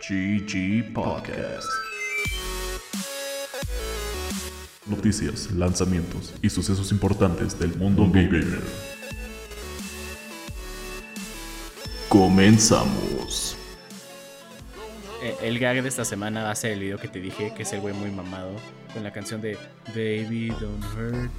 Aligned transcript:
GG 0.00 0.92
Podcast. 0.92 1.66
Noticias, 4.86 5.50
lanzamientos 5.52 6.34
y 6.40 6.48
sucesos 6.50 6.92
importantes 6.92 7.58
del 7.58 7.74
mundo 7.76 8.06
gamer. 8.06 8.60
Comenzamos. 12.08 13.56
Eh, 15.22 15.36
El 15.42 15.58
gag 15.58 15.82
de 15.82 15.88
esta 15.88 16.04
semana 16.04 16.44
va 16.44 16.52
a 16.52 16.54
ser 16.54 16.72
el 16.72 16.80
video 16.80 16.98
que 16.98 17.08
te 17.08 17.20
dije, 17.20 17.52
que 17.54 17.64
es 17.64 17.72
el 17.72 17.80
güey 17.80 17.92
muy 17.92 18.10
mamado, 18.10 18.52
con 18.94 19.02
la 19.02 19.12
canción 19.12 19.40
de 19.40 19.58
Baby 19.88 20.50
Don't 20.60 20.84
Hurt 20.94 21.14
Me, 21.16 21.30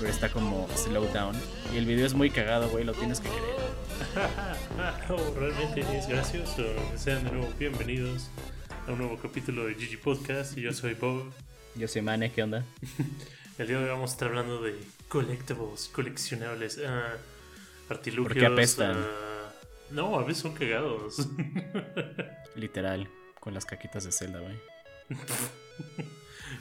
pero 0.00 0.10
está 0.10 0.28
como 0.30 0.66
slow 0.76 1.06
down. 1.14 1.36
Y 1.72 1.78
el 1.78 1.86
video 1.86 2.04
es 2.06 2.14
muy 2.14 2.28
cagado, 2.30 2.68
güey, 2.70 2.84
lo 2.84 2.92
tienes 2.92 3.20
que 3.20 3.28
creer. 3.28 4.34
oh, 5.08 5.34
realmente 5.38 5.80
es 5.96 6.08
gracioso. 6.08 6.64
Sean 6.96 7.24
de 7.24 7.30
nuevo 7.30 7.52
bienvenidos 7.58 8.28
a 8.86 8.92
un 8.92 8.98
nuevo 8.98 9.16
capítulo 9.16 9.66
de 9.66 9.74
GG 9.74 10.00
Podcast. 10.00 10.56
Yo 10.56 10.72
soy 10.72 10.94
Bob. 10.94 11.32
Yo 11.76 11.86
soy 11.86 12.02
Mane, 12.02 12.32
¿qué 12.32 12.42
onda? 12.42 12.64
El 13.58 13.68
día 13.68 13.78
de 13.78 13.84
hoy 13.84 13.90
vamos 13.90 14.10
a 14.10 14.14
estar 14.14 14.28
hablando 14.28 14.60
de 14.62 14.76
collectibles, 15.08 15.88
coleccionables, 15.92 16.80
ah, 16.84 17.12
artilugios. 17.88 18.32
¿Por 18.32 18.40
qué 18.40 18.46
apestan? 18.46 18.96
ah, 18.96 19.52
no, 19.90 20.18
a 20.18 20.24
veces 20.24 20.42
son 20.42 20.54
cagados. 20.54 21.28
Literal, 22.56 23.08
con 23.38 23.54
las 23.54 23.64
caquitas 23.66 24.04
de 24.04 24.10
Zelda, 24.10 24.40
güey. 24.40 24.56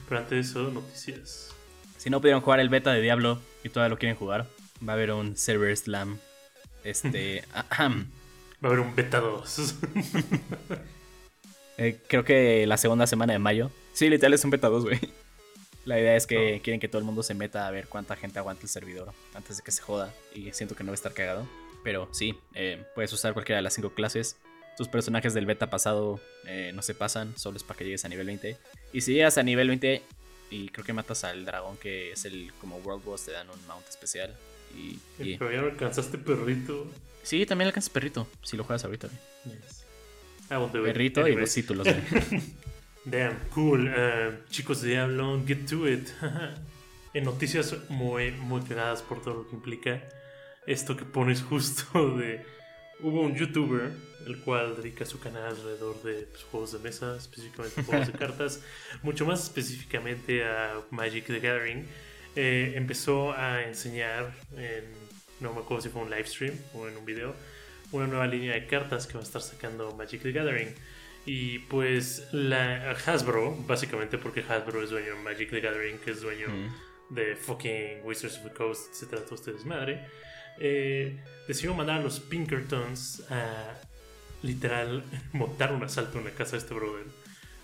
Pero 0.08 0.22
antes 0.22 0.30
de 0.30 0.40
eso, 0.40 0.72
noticias. 0.72 1.50
Si 1.98 2.12
no 2.12 2.22
pudieron 2.22 2.42
jugar 2.42 2.60
el 2.60 2.70
beta 2.70 2.94
de 2.94 3.02
Diablo 3.02 3.40
y 3.64 3.70
todavía 3.70 3.90
lo 3.90 3.98
quieren 3.98 4.18
jugar, 4.18 4.46
va 4.88 4.94
a 4.94 4.96
haber 4.96 5.12
un 5.14 5.36
server 5.36 5.76
slam. 5.76 6.20
Este. 6.84 7.44
ahem. 7.70 8.06
Va 8.64 8.70
a 8.70 8.74
haber 8.74 8.80
un 8.80 8.96
beta 8.96 9.20
2. 9.20 9.76
Eh, 11.76 12.00
creo 12.08 12.24
que 12.24 12.68
la 12.68 12.78
segunda 12.78 13.08
semana 13.08 13.34
de 13.34 13.40
mayo. 13.40 13.72
Sí, 13.94 14.08
literal 14.08 14.36
es 14.36 14.44
un 14.44 14.52
beta 14.52 14.70
2, 14.70 14.84
güey. 14.84 15.00
La 15.86 16.00
idea 16.00 16.16
es 16.16 16.28
que 16.28 16.62
quieren 16.64 16.80
que 16.80 16.88
todo 16.88 17.00
el 17.00 17.04
mundo 17.04 17.24
se 17.24 17.34
meta 17.34 17.68
a 17.68 17.72
ver 17.72 17.88
cuánta 17.88 18.16
gente 18.16 18.38
aguanta 18.38 18.62
el 18.62 18.70
servidor 18.70 19.12
antes 19.34 19.58
de 19.58 19.64
que 19.64 19.72
se 19.72 19.82
joda. 19.82 20.14
Y 20.36 20.52
siento 20.54 20.76
que 20.76 20.84
no 20.84 20.92
va 20.92 20.94
a 20.94 20.96
estar 20.96 21.14
cagado. 21.14 21.48
Pero 21.84 22.08
sí, 22.12 22.38
eh, 22.54 22.86
puedes 22.96 23.12
usar 23.12 23.34
cualquiera 23.34 23.58
de 23.58 23.64
las 23.64 23.74
cinco 23.74 23.90
clases. 23.90 24.38
Tus 24.78 24.88
personajes 24.88 25.34
del 25.34 25.46
beta 25.46 25.70
pasado 25.70 26.20
eh, 26.46 26.72
no 26.74 26.82
se 26.82 26.96
pasan, 26.96 27.38
solo 27.38 27.58
es 27.58 27.64
para 27.64 27.78
que 27.78 27.86
llegues 27.86 28.06
a 28.06 28.10
nivel 28.10 28.28
20. 28.28 28.58
Y 28.94 29.02
si 29.02 29.14
llegas 29.14 29.38
a 29.38 29.44
nivel 29.44 29.68
20 29.68 30.02
y 30.50 30.70
creo 30.70 30.86
que 30.86 30.94
matas 30.94 31.24
al 31.24 31.46
dragón, 31.46 31.78
que 31.78 32.12
es 32.12 32.26
el 32.26 32.54
como 32.62 32.78
World 32.78 33.04
Boss, 33.04 33.26
te 33.26 33.32
dan 33.32 33.50
un 33.50 33.68
mount 33.68 33.88
especial. 33.88 34.36
Y, 34.76 35.00
y- 35.20 35.38
Pero 35.38 35.52
ya 35.52 35.60
alcanzaste 35.60 36.18
perrito. 36.18 36.88
sí, 37.24 37.46
también 37.46 37.68
alcanzas 37.68 37.90
perrito, 37.90 38.28
si 38.42 38.58
lo 38.58 38.64
juegas 38.64 38.84
ahorita. 38.86 39.08
Yes. 39.46 39.84
It. 40.50 40.72
Perrito 40.72 41.28
y 41.28 41.36
los 41.36 41.54
títulos. 41.54 41.88
Damn, 43.06 43.38
cool. 43.54 43.92
Eh, 43.96 44.40
chicos 44.50 44.82
de 44.82 44.90
Diablo, 44.92 45.42
get 45.46 45.66
to 45.68 45.88
it. 45.88 46.08
en 47.14 47.24
noticias 47.24 47.76
muy, 47.90 48.32
muy 48.32 48.62
cagadas 48.62 49.02
por 49.02 49.22
todo 49.22 49.34
lo 49.36 49.48
que 49.50 49.56
implica 49.56 50.02
esto 50.66 50.96
que 50.96 51.06
pones 51.06 51.42
justo 51.42 52.18
de... 52.18 52.46
Hubo 53.02 53.22
un 53.22 53.36
youtuber, 53.36 53.92
el 54.26 54.40
cual 54.42 54.78
dedica 54.78 55.06
su 55.06 55.20
canal 55.20 55.44
alrededor 55.48 56.02
de 56.04 56.22
pues, 56.32 56.44
juegos 56.44 56.72
de 56.72 56.80
mesa, 56.80 57.18
específicamente 57.18 57.84
juegos 57.84 58.08
de 58.08 58.14
cartas, 58.14 58.62
mucho 59.02 59.26
más 59.26 59.44
específicamente 59.44 60.46
a 60.46 60.80
Magic 60.90 61.26
the 61.26 61.40
Gathering. 61.40 61.86
Eh, 62.36 62.74
empezó 62.76 63.34
a 63.34 63.64
enseñar 63.64 64.34
en, 64.58 64.86
no 65.40 65.54
me 65.54 65.60
acuerdo 65.62 65.82
si 65.84 65.90
fue 65.90 66.02
un 66.02 66.10
live 66.10 66.26
stream 66.26 66.56
o 66.74 66.88
en 66.88 66.98
un 66.98 67.06
video, 67.06 67.36
una 67.92 68.08
nueva 68.08 68.26
línea 68.28 68.54
de 68.54 68.66
cartas 68.66 69.06
que 69.08 69.14
va 69.14 69.20
a 69.20 69.24
estar 69.24 69.42
sacando 69.42 69.96
Magic 69.96 70.22
the 70.24 70.32
Gathering. 70.32 70.74
Y 71.26 71.60
pues 71.60 72.28
la 72.34 72.92
Hasbro, 73.06 73.56
básicamente 73.68 74.18
porque 74.18 74.42
Hasbro 74.42 74.84
es 74.84 74.90
dueño 74.90 75.16
de 75.16 75.22
Magic 75.22 75.50
the 75.52 75.62
Gathering, 75.62 75.98
que 76.00 76.12
es 76.12 76.22
dueño 76.22 76.48
Mm. 76.50 77.14
de 77.16 77.36
fucking 77.36 78.00
Wizards 78.04 78.38
of 78.40 78.44
the 78.44 78.54
Coast, 78.54 78.92
etcétera, 78.92 79.22
todo 79.24 79.36
este 79.36 79.54
desmadre, 79.54 80.06
eh, 80.60 81.18
decidió 81.48 81.74
mandar 81.74 82.00
a 82.00 82.04
los 82.04 82.20
Pinkertons 82.20 83.24
a 83.30 83.76
literal 84.42 85.04
montar 85.34 85.72
un 85.72 85.84
asalto 85.84 86.18
en 86.20 86.26
la 86.26 86.32
casa 86.32 86.54
de 86.54 86.58
este 86.60 86.74
brother, 86.74 87.06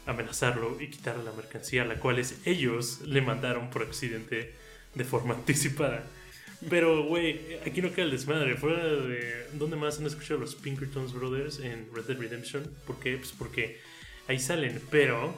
amenazarlo 0.09 0.79
y 0.81 0.87
quitarle 0.89 1.23
la 1.23 1.31
mercancía, 1.31 1.85
la 1.85 1.95
cual 1.95 2.19
es 2.19 2.39
ellos 2.45 3.01
le 3.01 3.21
mandaron 3.21 3.69
por 3.69 3.83
accidente 3.83 4.53
de 4.95 5.03
forma 5.03 5.33
anticipada. 5.35 6.03
Pero, 6.69 7.03
güey, 7.05 7.39
aquí 7.65 7.81
no 7.81 7.91
queda 7.93 8.03
el 8.05 8.11
desmadre. 8.11 8.55
Fuera 8.57 8.83
de. 8.85 9.45
¿Dónde 9.53 9.77
más 9.77 9.97
han 9.99 10.05
escuchado 10.07 10.39
los 10.41 10.55
Pinkertons 10.55 11.13
Brothers 11.13 11.59
en 11.59 11.87
Red 11.93 12.03
Dead 12.03 12.17
Redemption? 12.19 12.69
¿Por 12.85 12.99
qué? 12.99 13.15
Pues 13.17 13.31
porque 13.31 13.79
ahí 14.27 14.39
salen. 14.39 14.81
Pero 14.91 15.33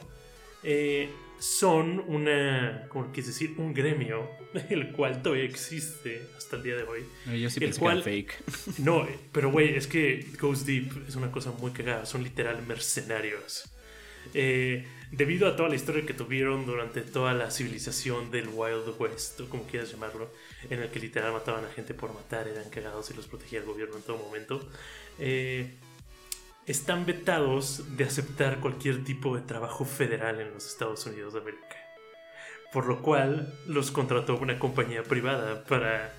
eh, 0.64 1.10
son 1.38 2.00
una. 2.08 2.86
¿Cómo 2.88 3.06
quieres 3.12 3.26
decir? 3.28 3.54
Un 3.56 3.72
gremio, 3.72 4.28
el 4.70 4.90
cual 4.90 5.22
todavía 5.22 5.44
existe 5.44 6.22
hasta 6.36 6.56
el 6.56 6.64
día 6.64 6.74
de 6.74 6.82
hoy. 6.82 7.04
Yo 7.40 7.48
sí 7.50 7.58
El 7.60 7.66
pensé 7.66 7.78
cual- 7.78 8.02
que 8.02 8.10
era 8.18 8.32
fake. 8.32 8.78
No, 8.78 9.04
eh, 9.06 9.16
pero 9.30 9.52
güey, 9.52 9.76
es 9.76 9.86
que 9.86 10.26
Goes 10.40 10.66
Deep 10.66 11.04
es 11.06 11.14
una 11.14 11.30
cosa 11.30 11.52
muy 11.52 11.70
cagada. 11.70 12.04
Son 12.04 12.24
literal 12.24 12.66
mercenarios. 12.66 13.64
Eh, 14.34 14.86
debido 15.10 15.46
a 15.46 15.56
toda 15.56 15.68
la 15.68 15.74
historia 15.74 16.06
que 16.06 16.14
tuvieron 16.14 16.64
durante 16.66 17.02
toda 17.02 17.34
la 17.34 17.50
civilización 17.50 18.30
del 18.30 18.48
Wild 18.48 18.94
West, 18.98 19.40
o 19.40 19.48
como 19.48 19.64
quieras 19.64 19.90
llamarlo, 19.90 20.30
en 20.70 20.82
el 20.82 20.90
que 20.90 21.00
literal 21.00 21.32
mataban 21.32 21.64
a 21.64 21.68
gente 21.68 21.94
por 21.94 22.14
matar, 22.14 22.48
eran 22.48 22.68
cagados 22.70 23.10
y 23.10 23.14
los 23.14 23.26
protegía 23.26 23.60
el 23.60 23.66
gobierno 23.66 23.96
en 23.96 24.02
todo 24.02 24.16
momento, 24.18 24.66
eh, 25.18 25.74
están 26.66 27.04
vetados 27.04 27.96
de 27.96 28.04
aceptar 28.04 28.60
cualquier 28.60 29.04
tipo 29.04 29.36
de 29.36 29.42
trabajo 29.42 29.84
federal 29.84 30.40
en 30.40 30.52
los 30.54 30.66
Estados 30.66 31.04
Unidos 31.06 31.34
de 31.34 31.40
América. 31.40 31.76
Por 32.72 32.86
lo 32.86 33.02
cual 33.02 33.52
los 33.66 33.90
contrató 33.90 34.38
una 34.38 34.58
compañía 34.58 35.02
privada 35.02 35.64
para 35.64 36.14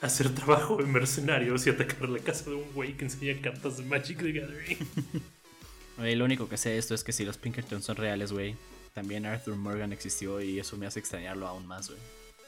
hacer 0.00 0.32
trabajo 0.34 0.76
de 0.76 0.84
mercenarios 0.84 1.66
y 1.66 1.70
atacar 1.70 2.08
la 2.08 2.18
casa 2.18 2.50
de 2.50 2.56
un 2.56 2.72
güey 2.74 2.96
que 2.96 3.06
enseña 3.06 3.40
cartas 3.40 3.78
de 3.78 3.84
Magic 3.84 4.18
the 4.18 4.32
Gathering. 4.32 4.78
Lo 5.98 6.24
único 6.24 6.48
que 6.48 6.56
sé 6.56 6.70
de 6.70 6.78
esto 6.78 6.94
es 6.94 7.04
que 7.04 7.12
si 7.12 7.24
los 7.24 7.36
Pinkertons 7.38 7.84
son 7.84 7.96
reales, 7.96 8.32
güey, 8.32 8.56
también 8.92 9.26
Arthur 9.26 9.56
Morgan 9.56 9.92
existió 9.92 10.40
y 10.40 10.58
eso 10.58 10.76
me 10.76 10.86
hace 10.86 10.98
extrañarlo 11.00 11.46
aún 11.46 11.66
más, 11.66 11.88
güey. 11.88 12.00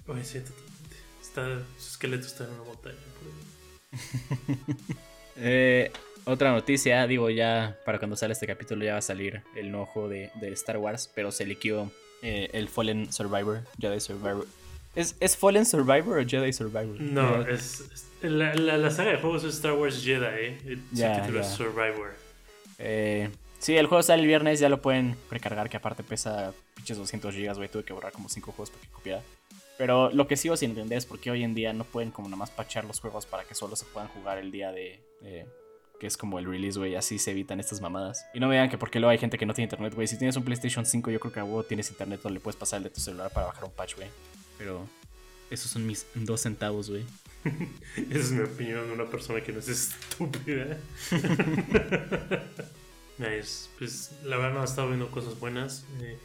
Oye, 0.08 0.24
sí, 0.24 0.40
totalmente. 0.40 0.96
Está, 1.22 1.58
su 1.78 1.88
esqueleto 1.90 2.26
está 2.26 2.44
en 2.44 2.50
una 2.50 2.64
montaña. 2.64 2.96
por 3.18 3.28
ahí. 3.28 4.56
Eh, 5.38 5.92
otra 6.24 6.50
noticia, 6.50 7.06
digo, 7.06 7.28
ya 7.28 7.78
para 7.84 7.98
cuando 7.98 8.16
sale 8.16 8.32
este 8.32 8.46
capítulo 8.46 8.82
ya 8.84 8.92
va 8.92 8.98
a 9.00 9.02
salir 9.02 9.42
el 9.54 9.70
nuevo 9.70 9.84
juego 9.84 10.08
de, 10.08 10.30
de 10.40 10.48
Star 10.52 10.78
Wars, 10.78 11.10
pero 11.14 11.30
se 11.30 11.44
liquidó 11.44 11.92
eh, 12.22 12.48
el 12.54 12.68
Fallen 12.68 13.12
Survivor, 13.12 13.62
Jedi 13.78 14.00
Survivor. 14.00 14.46
¿Es, 14.94 15.14
¿Es 15.20 15.36
Fallen 15.36 15.66
Survivor 15.66 16.18
o 16.20 16.26
Jedi 16.26 16.54
Survivor? 16.54 16.98
No, 17.00 17.42
es, 17.46 17.80
es- 17.80 18.06
la, 18.22 18.54
la, 18.54 18.78
la 18.78 18.90
saga 18.90 19.10
de 19.10 19.18
juegos 19.18 19.44
es 19.44 19.56
Star 19.56 19.74
Wars 19.74 20.02
Jedi, 20.02 20.24
¿eh? 20.24 20.58
El 20.64 20.72
es 20.78 20.80
ya. 20.92 21.44
Survivor. 21.44 22.14
Eh, 22.78 23.30
sí, 23.58 23.76
el 23.76 23.86
juego 23.86 24.02
sale 24.02 24.22
el 24.22 24.28
viernes, 24.28 24.60
ya 24.60 24.68
lo 24.68 24.80
pueden 24.80 25.16
precargar, 25.28 25.68
que 25.68 25.76
aparte 25.76 26.02
pesa 26.02 26.52
pinches 26.74 26.98
200 26.98 27.34
gigas, 27.34 27.58
güey, 27.58 27.68
tuve 27.68 27.84
que 27.84 27.92
borrar 27.92 28.12
como 28.12 28.28
5 28.28 28.52
juegos 28.52 28.70
para 28.70 28.82
que 28.82 28.92
copiara. 28.92 29.22
Pero 29.78 30.10
lo 30.10 30.26
que 30.26 30.36
sigo 30.36 30.56
sin 30.56 30.70
entender 30.70 30.98
es 30.98 31.06
por 31.06 31.20
qué 31.20 31.30
hoy 31.30 31.44
en 31.44 31.54
día 31.54 31.72
no 31.72 31.84
pueden 31.84 32.10
como 32.10 32.28
nada 32.28 32.38
más 32.38 32.50
pachar 32.50 32.84
los 32.84 33.00
juegos 33.00 33.26
para 33.26 33.44
que 33.44 33.54
solo 33.54 33.76
se 33.76 33.84
puedan 33.86 34.08
jugar 34.08 34.38
el 34.38 34.50
día 34.50 34.72
de... 34.72 35.00
eh, 35.22 35.46
que 35.98 36.06
es 36.06 36.16
como 36.16 36.38
el 36.38 36.44
release, 36.44 36.78
güey, 36.78 36.94
así 36.94 37.18
se 37.18 37.30
evitan 37.30 37.60
estas 37.60 37.80
mamadas. 37.80 38.26
Y 38.34 38.40
no 38.40 38.48
me 38.48 38.54
digan 38.54 38.68
que 38.68 38.78
porque 38.78 39.00
luego 39.00 39.10
hay 39.10 39.18
gente 39.18 39.38
que 39.38 39.46
no 39.46 39.54
tiene 39.54 39.66
internet, 39.66 39.94
güey. 39.94 40.06
Si 40.06 40.18
tienes 40.18 40.36
un 40.36 40.44
PlayStation 40.44 40.84
5, 40.84 41.10
yo 41.10 41.20
creo 41.20 41.32
que 41.32 41.40
a 41.40 41.44
huevo 41.44 41.62
tienes 41.62 41.90
internet 41.90 42.20
donde 42.22 42.34
le 42.34 42.40
puedes 42.40 42.56
pasar 42.56 42.78
el 42.78 42.84
de 42.84 42.90
tu 42.90 43.00
celular 43.00 43.30
para 43.32 43.46
bajar 43.46 43.64
un 43.64 43.70
patch, 43.70 43.96
güey. 43.96 44.08
Pero 44.58 44.86
esos 45.50 45.70
son 45.70 45.86
mis 45.86 46.06
dos 46.14 46.42
centavos, 46.42 46.90
güey. 46.90 47.04
Esa 48.10 48.18
es 48.18 48.30
mi 48.32 48.42
opinión 48.42 48.86
de 48.86 48.92
una 48.92 49.06
persona 49.06 49.40
que 49.40 49.52
no 49.52 49.60
es 49.60 49.68
estúpida. 49.68 50.76
nice. 53.18 53.68
Pues 53.78 54.12
la 54.24 54.36
verdad 54.36 54.54
no 54.54 54.62
he 54.62 54.64
estado 54.64 54.88
viendo 54.88 55.10
cosas 55.10 55.38
buenas. 55.38 55.84
Eh, 56.00 56.16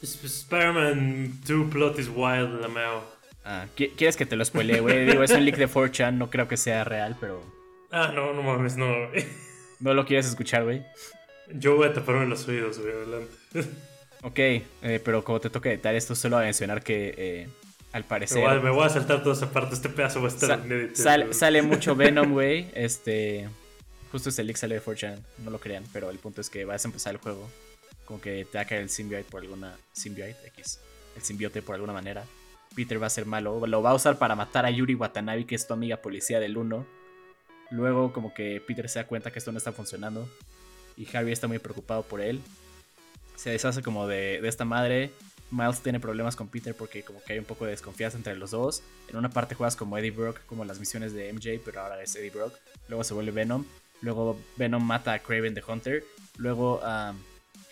pues, 0.00 0.16
pues, 0.16 0.38
Spider-Man 0.40 1.40
2 1.46 1.70
Plot 1.72 1.98
is 1.98 2.08
Wild, 2.08 2.60
la 2.60 2.68
mao. 2.68 3.04
Ah, 3.44 3.66
¿qui- 3.76 3.92
¿quieres 3.96 4.16
que 4.16 4.26
te 4.26 4.34
lo 4.36 4.44
spoilee, 4.44 4.80
güey? 4.80 5.06
Digo, 5.06 5.22
es 5.22 5.30
un 5.30 5.44
leak 5.44 5.56
de 5.56 5.68
4chan, 5.68 6.14
no 6.14 6.30
creo 6.30 6.48
que 6.48 6.56
sea 6.56 6.82
real, 6.84 7.16
pero... 7.20 7.40
Ah, 7.92 8.10
no, 8.12 8.32
no 8.32 8.42
mames, 8.42 8.76
no. 8.76 8.86
No 9.78 9.92
lo 9.92 10.06
quieres 10.06 10.26
escuchar, 10.26 10.64
güey. 10.64 10.82
Yo 11.52 11.76
voy 11.76 11.86
a 11.88 11.92
taparme 11.92 12.24
los 12.26 12.48
oídos, 12.48 12.78
güey, 12.78 12.92
adelante. 12.94 13.34
Ok, 14.22 14.38
eh, 14.38 15.00
pero 15.04 15.22
como 15.22 15.38
te 15.38 15.50
toca 15.50 15.70
editar 15.70 15.94
esto, 15.94 16.14
solo 16.14 16.36
voy 16.36 16.44
a 16.44 16.46
mencionar 16.46 16.82
que 16.82 17.14
eh, 17.16 17.48
al 17.96 18.02
Me 18.02 18.08
parecer 18.08 18.42
voy, 18.42 18.50
a, 18.56 18.60
me 18.60 18.70
voy 18.70 18.86
a 18.86 18.88
saltar 18.88 19.22
toda 19.22 19.34
esa 19.34 19.50
parte, 19.50 19.74
este 19.74 19.88
pedazo 19.88 20.20
va 20.20 20.26
a 20.28 20.30
estar 20.30 20.58
sa- 20.58 20.64
inédito. 20.64 21.02
sal- 21.02 21.22
güey. 21.24 21.34
sale 21.34 21.62
mucho 21.72 21.94
Venom, 21.96 22.32
güey. 22.32 22.68
Este, 22.74 23.48
justo 24.12 24.28
este 24.28 24.44
leak 24.44 24.56
sale 24.56 24.74
de 24.76 24.82
4chan, 24.82 25.18
no 25.44 25.50
lo 25.50 25.58
crean, 25.58 25.84
pero 25.92 26.10
el 26.10 26.18
punto 26.18 26.40
es 26.40 26.50
que 26.50 26.64
vas 26.64 26.84
a 26.84 26.88
empezar 26.88 27.14
el 27.14 27.20
juego. 27.20 27.48
Como 28.04 28.20
que 28.20 28.44
te 28.44 28.58
va 28.58 28.62
a 28.62 28.64
caer 28.66 28.82
el 28.82 28.88
symbiote 28.90 29.24
por 29.24 29.42
alguna... 29.42 29.76
Symbiote 29.92 30.36
X. 30.48 30.78
El 31.16 31.22
simbiote 31.22 31.60
por 31.62 31.74
alguna 31.74 31.92
manera. 31.92 32.24
Peter 32.74 33.02
va 33.02 33.06
a 33.06 33.10
ser 33.10 33.26
malo. 33.26 33.66
Lo 33.66 33.82
va 33.82 33.90
a 33.90 33.94
usar 33.94 34.18
para 34.18 34.36
matar 34.36 34.64
a 34.66 34.70
Yuri 34.70 34.94
Watanabe, 34.94 35.44
que 35.46 35.54
es 35.56 35.66
tu 35.66 35.74
amiga 35.74 35.96
policía 35.96 36.38
del 36.38 36.56
1. 36.56 36.86
Luego 37.70 38.12
como 38.12 38.32
que 38.32 38.62
Peter 38.64 38.88
se 38.88 39.00
da 39.00 39.06
cuenta 39.06 39.32
que 39.32 39.38
esto 39.40 39.50
no 39.50 39.58
está 39.58 39.72
funcionando. 39.72 40.28
y 40.96 41.06
Harry 41.16 41.32
está 41.32 41.48
muy 41.48 41.58
preocupado 41.58 42.02
por 42.04 42.20
él. 42.20 42.40
Se 43.34 43.50
deshace 43.50 43.82
como 43.82 44.06
de, 44.06 44.40
de 44.40 44.48
esta 44.48 44.64
madre. 44.64 45.10
Miles 45.50 45.80
tiene 45.80 46.00
problemas 46.00 46.34
con 46.34 46.48
Peter 46.48 46.74
porque 46.74 47.02
como 47.02 47.22
que 47.22 47.34
hay 47.34 47.38
un 47.38 47.44
poco 47.44 47.64
de 47.64 47.70
desconfianza 47.70 48.16
entre 48.16 48.36
los 48.36 48.50
dos. 48.50 48.82
En 49.08 49.16
una 49.16 49.30
parte 49.30 49.54
juegas 49.54 49.76
como 49.76 49.96
Eddie 49.96 50.10
Brock, 50.10 50.40
como 50.46 50.64
las 50.64 50.80
misiones 50.80 51.12
de 51.12 51.32
MJ, 51.32 51.60
pero 51.64 51.80
ahora 51.80 52.02
es 52.02 52.14
Eddie 52.16 52.30
Brock. 52.30 52.54
Luego 52.88 53.04
se 53.04 53.14
vuelve 53.14 53.32
Venom. 53.32 53.64
Luego 54.02 54.38
Venom 54.56 54.82
mata 54.84 55.12
a 55.12 55.18
Craven 55.20 55.54
the 55.54 55.62
Hunter. 55.66 56.04
Luego 56.36 56.80
um, 56.80 57.16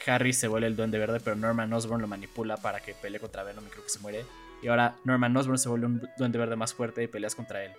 Harry 0.07 0.33
se 0.33 0.49
vuelve 0.49 0.69
el 0.69 0.77
duende 0.77 0.99
verde, 0.99 1.21
pero 1.21 1.37
Norman 1.37 1.73
Osborn 1.73 2.01
lo 2.01 2.09
manipula 2.09 2.57
para 2.57 2.81
que 2.81 2.95
pelee 2.95 3.21
contra 3.21 3.43
Venom 3.43 3.67
y 3.67 3.71
creo 3.71 3.85
que 3.85 3.91
se 3.91 3.99
muere. 3.99 4.25
Y 4.63 4.69
ahora 4.69 4.97
Norman 5.05 5.37
Osborn 5.37 5.59
se 5.59 5.69
vuelve 5.69 5.87
un 5.87 6.09
duende 6.17 6.39
verde 6.39 6.57
más 6.57 6.73
fuerte 6.73 7.03
y 7.03 7.07
peleas 7.07 7.35
contra 7.35 7.65
él. 7.65 7.73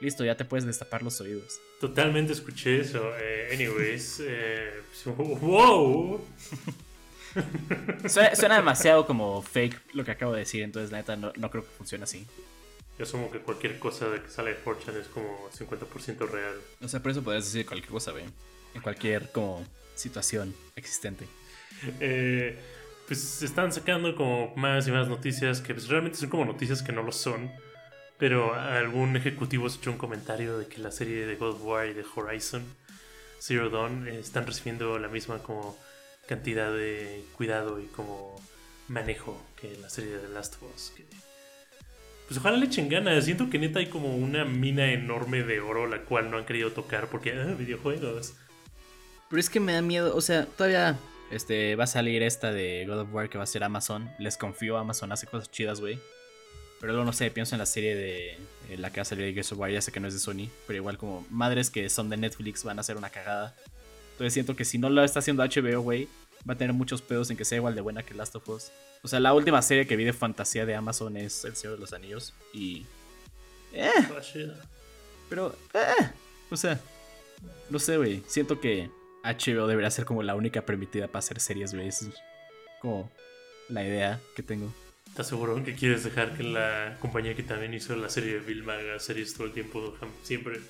Listo, 0.00 0.24
ya 0.24 0.36
te 0.36 0.44
puedes 0.44 0.64
destapar 0.64 1.02
los 1.02 1.20
oídos. 1.20 1.60
Totalmente 1.80 2.32
escuché 2.32 2.80
eso. 2.80 3.12
Eh, 3.18 3.50
anyways, 3.54 4.20
eh, 4.24 4.82
wow. 5.06 6.20
Suena, 8.08 8.34
suena, 8.34 8.56
demasiado 8.56 9.06
como 9.06 9.42
fake 9.42 9.94
lo 9.94 10.04
que 10.04 10.10
acabo 10.10 10.32
de 10.32 10.40
decir, 10.40 10.62
entonces 10.62 10.90
la 10.90 10.98
neta 10.98 11.16
no, 11.16 11.32
no 11.36 11.50
creo 11.50 11.64
que 11.64 11.70
funcione 11.70 12.04
así. 12.04 12.26
Yo 12.98 13.04
asumo 13.04 13.30
que 13.30 13.38
cualquier 13.38 13.78
cosa 13.78 14.08
de 14.08 14.22
que 14.22 14.28
sale 14.28 14.50
de 14.50 14.56
Fortune 14.56 14.98
es 14.98 15.08
como 15.08 15.48
50% 15.50 16.28
real. 16.28 16.54
O 16.82 16.88
sea, 16.88 17.00
por 17.00 17.10
eso 17.10 17.22
podrías 17.22 17.44
decir 17.44 17.64
cualquier 17.64 17.90
cosa, 17.90 18.10
güey. 18.12 18.24
En 18.74 18.82
cualquier 18.82 19.30
como 19.32 19.64
situación 19.94 20.54
existente. 20.76 21.26
Eh, 22.00 22.58
pues 23.06 23.20
se 23.20 23.46
están 23.46 23.72
sacando 23.72 24.14
como 24.14 24.54
más 24.56 24.86
y 24.88 24.90
más 24.90 25.08
noticias 25.08 25.60
que 25.60 25.74
pues, 25.74 25.88
realmente 25.88 26.18
son 26.18 26.28
como 26.28 26.44
noticias 26.44 26.82
que 26.82 26.92
no 26.92 27.02
lo 27.02 27.12
son. 27.12 27.50
Pero 28.18 28.54
algún 28.54 29.16
ejecutivo 29.16 29.66
ha 29.66 29.68
hecho 29.68 29.90
un 29.90 29.98
comentario 29.98 30.58
de 30.58 30.66
que 30.66 30.78
la 30.78 30.92
serie 30.92 31.26
de 31.26 31.34
God 31.36 31.56
of 31.56 31.64
War 31.64 31.88
y 31.88 31.94
de 31.94 32.04
Horizon 32.14 32.62
Zero 33.40 33.70
Dawn 33.70 34.06
eh, 34.06 34.20
están 34.20 34.46
recibiendo 34.46 34.98
la 34.98 35.08
misma 35.08 35.38
como 35.38 35.76
cantidad 36.26 36.72
de 36.72 37.24
cuidado 37.36 37.80
y 37.80 37.86
como 37.86 38.40
manejo 38.88 39.40
que 39.60 39.76
la 39.78 39.88
serie 39.90 40.12
de 40.12 40.18
The 40.18 40.28
Last 40.28 40.56
of 40.56 40.74
Us. 40.74 40.92
Que, 40.96 41.04
pues 42.26 42.38
ojalá 42.38 42.56
le 42.56 42.66
echen 42.66 42.88
ganas. 42.88 43.24
Siento 43.24 43.50
que 43.50 43.58
neta 43.58 43.78
hay 43.78 43.86
como 43.86 44.16
una 44.16 44.44
mina 44.44 44.92
enorme 44.92 45.42
de 45.42 45.60
oro 45.60 45.86
la 45.86 46.02
cual 46.02 46.30
no 46.30 46.38
han 46.38 46.44
querido 46.44 46.72
tocar 46.72 47.08
porque 47.08 47.32
ah, 47.32 47.54
videojuegos. 47.58 48.34
Pero 49.28 49.40
es 49.40 49.50
que 49.50 49.60
me 49.60 49.72
da 49.72 49.82
miedo, 49.82 50.14
o 50.14 50.20
sea, 50.20 50.46
todavía 50.46 50.98
este, 51.30 51.74
va 51.76 51.84
a 51.84 51.86
salir 51.86 52.22
esta 52.22 52.52
de 52.52 52.84
God 52.86 53.00
of 53.00 53.14
War 53.14 53.30
que 53.30 53.38
va 53.38 53.44
a 53.44 53.46
ser 53.46 53.64
Amazon. 53.64 54.10
Les 54.18 54.36
confío, 54.36 54.76
Amazon 54.76 55.10
hace 55.12 55.26
cosas 55.26 55.50
chidas, 55.50 55.80
güey. 55.80 55.98
Pero 56.80 56.92
luego 56.92 57.06
no 57.06 57.12
sé, 57.12 57.30
pienso 57.30 57.54
en 57.54 57.60
la 57.60 57.66
serie 57.66 57.94
de 57.94 58.38
la 58.76 58.90
que 58.90 59.00
va 59.00 59.02
a 59.02 59.06
salir 59.06 59.24
de 59.26 59.32
Gears 59.32 59.52
of 59.52 59.58
War, 59.58 59.70
ya 59.70 59.80
sé 59.80 59.92
que 59.92 60.00
no 60.00 60.08
es 60.08 60.14
de 60.14 60.20
Sony, 60.20 60.50
pero 60.66 60.78
igual 60.78 60.98
como 60.98 61.24
madres 61.30 61.70
que 61.70 61.88
son 61.88 62.10
de 62.10 62.16
Netflix 62.16 62.64
van 62.64 62.78
a 62.78 62.80
hacer 62.80 62.96
una 62.96 63.10
cagada. 63.10 63.54
Entonces 64.12 64.32
siento 64.32 64.56
que 64.56 64.64
si 64.64 64.78
no 64.78 64.88
lo 64.88 65.02
está 65.02 65.18
haciendo 65.18 65.44
HBO, 65.44 65.80
güey, 65.80 66.08
va 66.48 66.54
a 66.54 66.56
tener 66.56 66.74
muchos 66.74 67.02
pedos 67.02 67.30
en 67.30 67.36
que 67.36 67.44
sea 67.44 67.56
igual 67.56 67.74
de 67.74 67.80
buena 67.80 68.02
que 68.02 68.14
Last 68.14 68.34
of 68.36 68.48
Us. 68.48 68.70
O 69.02 69.08
sea, 69.08 69.20
la 69.20 69.32
última 69.34 69.60
serie 69.62 69.86
que 69.86 69.96
vi 69.96 70.04
de 70.04 70.12
fantasía 70.12 70.66
de 70.66 70.74
Amazon 70.74 71.16
es 71.16 71.44
El 71.44 71.56
Señor 71.56 71.76
de 71.76 71.80
los 71.80 71.92
Anillos 71.92 72.34
y... 72.52 72.86
Eh, 73.72 73.90
pero... 75.28 75.56
Eh, 75.74 76.10
o 76.50 76.56
sea, 76.56 76.78
no 77.70 77.78
sé, 77.78 77.96
güey. 77.96 78.22
Siento 78.26 78.60
que 78.60 78.90
HBO 79.24 79.66
debería 79.66 79.90
ser 79.90 80.04
como 80.04 80.22
la 80.22 80.34
única 80.34 80.62
permitida 80.66 81.06
para 81.06 81.20
hacer 81.20 81.40
series, 81.40 81.74
güey. 81.74 81.88
Es 81.88 82.08
como 82.80 83.10
la 83.68 83.84
idea 83.84 84.20
que 84.36 84.42
tengo. 84.42 84.72
¿Estás 85.08 85.28
seguro 85.28 85.62
que 85.64 85.74
quieres 85.74 86.04
dejar 86.04 86.36
que 86.36 86.42
la 86.42 86.96
compañía 87.00 87.34
que 87.34 87.42
también 87.42 87.74
hizo 87.74 87.94
la 87.96 88.08
serie 88.08 88.34
de 88.34 88.40
Vilma 88.40 88.74
haga 88.74 88.98
series 88.98 89.34
todo 89.34 89.46
el 89.46 89.52
tiempo, 89.52 89.94
siempre? 90.22 90.60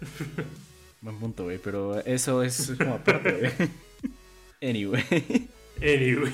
Buen 1.00 1.18
punto, 1.18 1.44
güey, 1.44 1.58
pero 1.58 1.98
eso 2.04 2.42
es 2.42 2.72
como 2.78 2.94
aparte, 2.94 3.32
güey. 3.32 3.52
Anyway. 4.62 5.04
Anyway. 5.82 6.32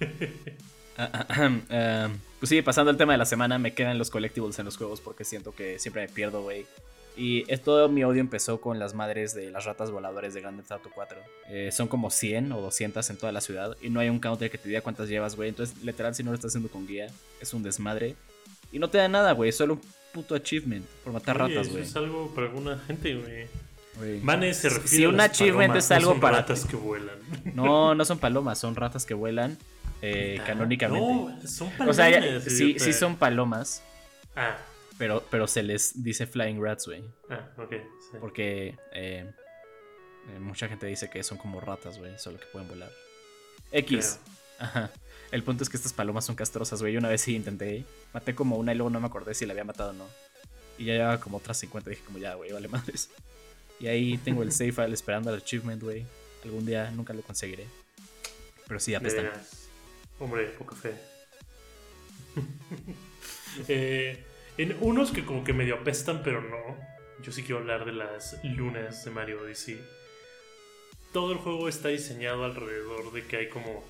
uh, 0.98 2.08
pues 2.38 2.48
sí, 2.48 2.62
pasando 2.62 2.90
al 2.90 2.96
tema 2.96 3.12
de 3.12 3.18
la 3.18 3.26
semana, 3.26 3.58
me 3.58 3.74
quedan 3.74 3.98
los 3.98 4.10
collectibles 4.10 4.58
en 4.58 4.64
los 4.64 4.76
juegos 4.76 5.00
porque 5.00 5.24
siento 5.24 5.52
que 5.52 5.78
siempre 5.78 6.02
me 6.02 6.08
pierdo, 6.08 6.42
güey. 6.42 6.66
Y 7.16 7.44
todo 7.58 7.88
mi 7.88 8.02
odio 8.02 8.20
empezó 8.20 8.60
con 8.60 8.78
las 8.78 8.94
madres 8.94 9.34
de 9.34 9.50
las 9.50 9.64
ratas 9.64 9.90
voladores 9.90 10.34
de 10.34 10.40
Grand 10.40 10.56
Theft 10.58 10.72
Auto 10.72 10.90
4. 10.92 11.18
Eh, 11.48 11.70
son 11.70 11.86
como 11.86 12.10
100 12.10 12.50
o 12.52 12.60
200 12.60 13.08
en 13.08 13.16
toda 13.16 13.30
la 13.30 13.40
ciudad 13.40 13.76
y 13.80 13.88
no 13.88 14.00
hay 14.00 14.08
un 14.08 14.18
counter 14.18 14.50
que 14.50 14.58
te 14.58 14.68
diga 14.68 14.80
cuántas 14.80 15.08
llevas, 15.08 15.36
güey. 15.36 15.48
Entonces, 15.48 15.82
literal, 15.84 16.14
si 16.14 16.24
no 16.24 16.30
lo 16.30 16.34
estás 16.34 16.50
haciendo 16.50 16.70
con 16.70 16.86
guía, 16.86 17.06
es 17.40 17.54
un 17.54 17.62
desmadre. 17.62 18.16
Y 18.72 18.80
no 18.80 18.90
te 18.90 18.98
da 18.98 19.08
nada, 19.08 19.32
güey, 19.32 19.52
solo 19.52 19.74
un 19.74 19.80
puto 20.12 20.34
achievement 20.34 20.84
por 21.04 21.12
matar 21.12 21.38
ratas, 21.38 21.68
güey. 21.68 21.84
es 21.84 21.94
algo 21.94 22.32
para 22.34 22.48
alguna 22.48 22.78
gente, 22.78 23.14
güey. 23.14 23.46
Mane 24.22 24.54
se 24.54 24.68
refiere 24.68 24.88
si 24.88 25.06
un 25.06 25.20
achievement 25.20 25.76
es 25.76 25.90
algo 25.90 26.14
no 26.14 26.20
para 26.20 26.38
ratas 26.38 26.64
que 26.64 26.76
vuelan. 26.76 27.16
No, 27.54 27.94
no 27.94 28.04
son 28.04 28.18
palomas, 28.18 28.58
son 28.58 28.74
ratas 28.74 29.06
que 29.06 29.14
vuelan 29.14 29.56
eh, 30.02 30.40
canónicamente. 30.46 31.06
No, 31.06 31.48
son 31.48 31.70
palomas. 31.70 31.88
O 31.88 31.94
sea, 31.94 32.40
sí, 32.40 32.78
sí 32.78 32.92
son 32.92 33.16
palomas. 33.16 33.82
Ah. 34.36 34.56
Pero, 34.98 35.24
pero 35.30 35.46
se 35.46 35.62
les 35.62 36.02
dice 36.02 36.26
flying 36.26 36.62
rats, 36.62 36.86
güey. 36.86 37.04
Ah, 37.30 37.48
ok. 37.56 37.70
Sí. 37.70 38.18
Porque 38.20 38.76
eh, 38.92 39.30
eh, 40.28 40.38
mucha 40.40 40.68
gente 40.68 40.86
dice 40.86 41.10
que 41.10 41.22
son 41.22 41.38
como 41.38 41.60
ratas, 41.60 41.98
güey, 41.98 42.18
solo 42.18 42.38
que 42.38 42.46
pueden 42.46 42.68
volar. 42.68 42.90
X. 43.72 44.20
Ajá. 44.58 44.90
El 45.32 45.42
punto 45.42 45.64
es 45.64 45.70
que 45.70 45.76
estas 45.76 45.92
palomas 45.92 46.24
son 46.24 46.36
castrosas, 46.36 46.80
güey. 46.80 46.96
Una 46.96 47.08
vez 47.08 47.22
sí 47.22 47.34
intenté. 47.34 47.84
Maté 48.12 48.34
como 48.34 48.56
una 48.56 48.72
y 48.72 48.76
luego 48.76 48.90
no 48.90 49.00
me 49.00 49.06
acordé 49.06 49.34
si 49.34 49.46
la 49.46 49.52
había 49.52 49.64
matado 49.64 49.90
o 49.90 49.94
no. 49.94 50.06
Y 50.78 50.84
ya 50.84 50.92
llevaba 50.94 51.18
como 51.18 51.38
otras 51.38 51.58
50. 51.58 51.90
Dije, 51.90 52.02
como 52.04 52.18
ya, 52.18 52.34
güey, 52.34 52.52
vale 52.52 52.68
madres. 52.68 53.10
Y 53.84 53.86
ahí 53.86 54.16
tengo 54.16 54.42
el 54.42 54.50
save 54.50 54.72
file 54.72 54.94
esperando 54.94 55.28
al 55.28 55.36
achievement, 55.36 55.82
güey. 55.82 56.06
Algún 56.42 56.64
día 56.64 56.90
nunca 56.90 57.12
lo 57.12 57.20
conseguiré. 57.20 57.66
Pero 58.66 58.80
sí, 58.80 58.94
apestan. 58.94 59.30
Hombre, 60.18 60.46
poca 60.58 60.74
fe. 60.74 60.94
eh. 63.68 64.24
En 64.56 64.74
unos 64.80 65.10
que 65.10 65.26
como 65.26 65.44
que 65.44 65.52
medio 65.52 65.74
apestan, 65.74 66.22
pero 66.22 66.40
no. 66.40 66.78
Yo 67.22 67.30
sí 67.30 67.42
quiero 67.42 67.58
hablar 67.58 67.84
de 67.84 67.92
las 67.92 68.42
lunas 68.42 69.04
de 69.04 69.10
Mario 69.10 69.42
Odyssey. 69.42 69.78
Todo 71.12 71.32
el 71.32 71.38
juego 71.38 71.68
está 71.68 71.88
diseñado 71.88 72.46
alrededor 72.46 73.12
de 73.12 73.26
que 73.26 73.36
hay 73.36 73.48
como 73.50 73.84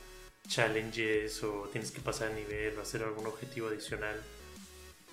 challenges 0.48 1.40
o 1.44 1.68
tienes 1.70 1.92
que 1.92 2.00
pasar 2.00 2.32
a 2.32 2.34
nivel 2.34 2.76
o 2.76 2.82
hacer 2.82 3.04
algún 3.04 3.28
objetivo 3.28 3.68
adicional. 3.68 4.20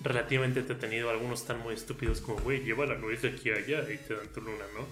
Relativamente 0.02 0.60
entretenido, 0.60 1.10
algunos 1.10 1.40
están 1.40 1.60
muy 1.60 1.74
estúpidos 1.74 2.20
como, 2.20 2.38
güey, 2.40 2.64
lleva 2.64 2.86
la 2.86 2.96
nuez 2.96 3.22
de 3.22 3.30
aquí 3.30 3.50
a 3.50 3.56
allá 3.56 3.82
y 3.92 3.98
te 3.98 4.14
dan 4.14 4.28
tu 4.32 4.40
luna, 4.40 4.64
¿no? 4.74 4.86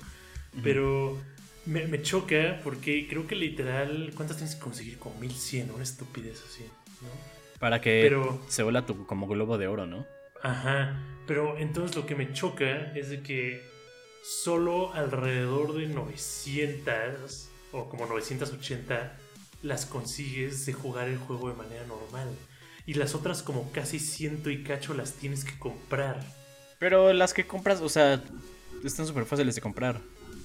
Pero 0.63 1.19
me, 1.67 1.87
me, 1.87 2.03
choca 2.03 2.61
porque 2.65 3.07
creo 3.09 3.27
que 3.27 3.37
literal, 3.37 4.13
¿cuántas 4.15 4.37
tienes 4.37 4.57
que 4.57 4.63
conseguir? 4.63 4.99
Como 4.99 5.19
1100, 5.21 5.71
una 5.71 5.83
estupidez 5.83 6.43
así, 6.49 6.65
¿no? 7.03 7.09
Para 7.59 7.81
que 7.81 8.17
se 8.49 8.63
vuela 8.63 8.87
tu 8.87 9.07
como 9.07 9.27
globo 9.29 9.59
de 9.59 9.69
oro, 9.69 9.87
¿no? 9.87 10.07
Ajá, 10.43 10.99
pero 11.27 11.59
entonces 11.59 11.97
lo 11.97 12.07
que 12.07 12.15
me 12.15 12.33
choca 12.33 12.93
es 12.97 13.11
de 13.11 13.23
que 13.23 13.63
solo 14.23 14.93
alrededor 14.95 15.75
de 15.75 15.87
900 15.87 17.51
o 17.73 17.89
como 17.89 18.07
980 18.07 19.17
las 19.63 19.87
consigues 19.87 20.65
de 20.67 20.73
jugar 20.73 21.09
el 21.09 21.19
juego 21.19 21.51
de 21.51 21.57
manera 21.57 21.87
normal. 21.87 22.29
Y 22.87 22.95
las 22.95 23.15
otras 23.15 23.43
como 23.43 23.71
casi 23.73 23.99
ciento 23.99 24.51
y 24.51 24.63
cacho 24.63 24.95
las 24.95 25.15
tienes 25.15 25.45
que 25.45 25.59
comprar. 25.59 26.21
Pero 26.79 27.13
las 27.13 27.35
que 27.35 27.47
compras, 27.47 27.81
o 27.81 27.89
sea, 27.89 28.23
están 28.85 29.07
súper 29.07 29.25
fáciles 29.27 29.55
de 29.55 29.61
comprar. 29.61 30.01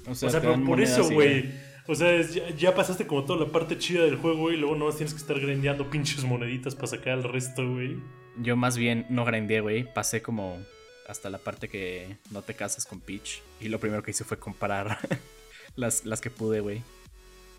O 0.08 0.15
sea, 0.15 0.30
pero 0.30 0.63
por 0.63 0.82
eso, 0.82 1.10
güey. 1.10 1.51
O 1.88 1.96
sea, 1.96 2.20
ya, 2.58 2.74
pasaste 2.74 3.06
como 3.06 3.25
toda 3.25 3.46
la 3.46 3.51
parte 3.51 3.77
chida 3.77 4.04
del 4.04 4.18
juego 4.18 4.51
y 4.51 4.58
luego 4.58 4.75
no 4.75 4.92
tienes 4.92 5.13
que 5.13 5.20
estar 5.20 5.39
grindeando 5.39 5.89
pinches 5.89 6.24
moneditas 6.24 6.74
para 6.74 6.88
sacar 6.88 7.18
el 7.20 7.24
resto, 7.24 7.74
güey. 7.74 7.98
Yo 8.38 8.56
más 8.56 8.75
bien 8.75 9.06
no 9.10 9.24
grindeé, 9.24 9.62
güey. 9.62 9.94
Pasé 9.94 10.22
como 10.22 10.58
hasta 11.08 11.30
la 11.30 11.38
parte 11.38 11.70
que 11.70 12.18
no 12.32 12.42
te 12.42 12.56
casas 12.56 12.86
con 12.86 13.00
Peach. 13.00 13.42
Y 13.62 13.70
lo 13.70 13.80
primero 13.80 14.01
que 14.01 14.12
hice 14.12 14.24
fue 14.24 14.38
comprar 14.38 14.98
las, 15.75 16.06
las 16.06 16.22
que 16.22 16.32
pude, 16.32 16.60
güey. 16.60 16.82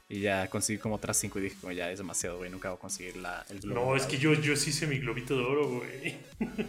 Y 0.09 0.21
ya 0.21 0.49
conseguí 0.49 0.79
como 0.79 0.95
otras 0.95 1.17
cinco 1.17 1.39
y 1.39 1.43
dije, 1.43 1.57
como 1.61 1.73
ya 1.73 1.91
es 1.91 1.99
demasiado, 1.99 2.39
güey. 2.39 2.51
Nunca 2.51 2.69
voy 2.69 2.77
a 2.77 2.81
conseguir 2.81 3.17
la, 3.17 3.45
el 3.51 3.61
globo. 3.61 3.87
No, 3.87 3.97
es 3.97 4.05
que 4.05 4.19
yo, 4.19 4.35
yo 4.35 4.55
sí 4.57 4.71
hice 4.71 4.87
mi 4.87 4.99
globito 4.99 5.37
de 5.37 5.43
oro, 5.43 5.69
güey. 5.69 6.17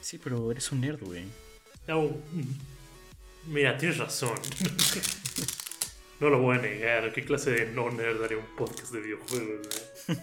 sí, 0.00 0.18
pero 0.18 0.50
eres 0.50 0.72
un 0.72 0.80
nerd, 0.80 1.00
güey. 1.00 1.24
No. 1.86 2.10
Mira, 3.46 3.76
tienes 3.76 3.98
razón. 3.98 4.36
no 6.20 6.30
lo 6.30 6.40
voy 6.40 6.58
a 6.58 6.62
negar. 6.62 7.12
¿Qué 7.12 7.24
clase 7.24 7.52
de 7.52 7.66
no 7.72 7.90
nerd 7.90 8.24
haría 8.24 8.38
un 8.38 8.56
podcast 8.56 8.92
de 8.92 9.00
videojuegos, 9.00 9.68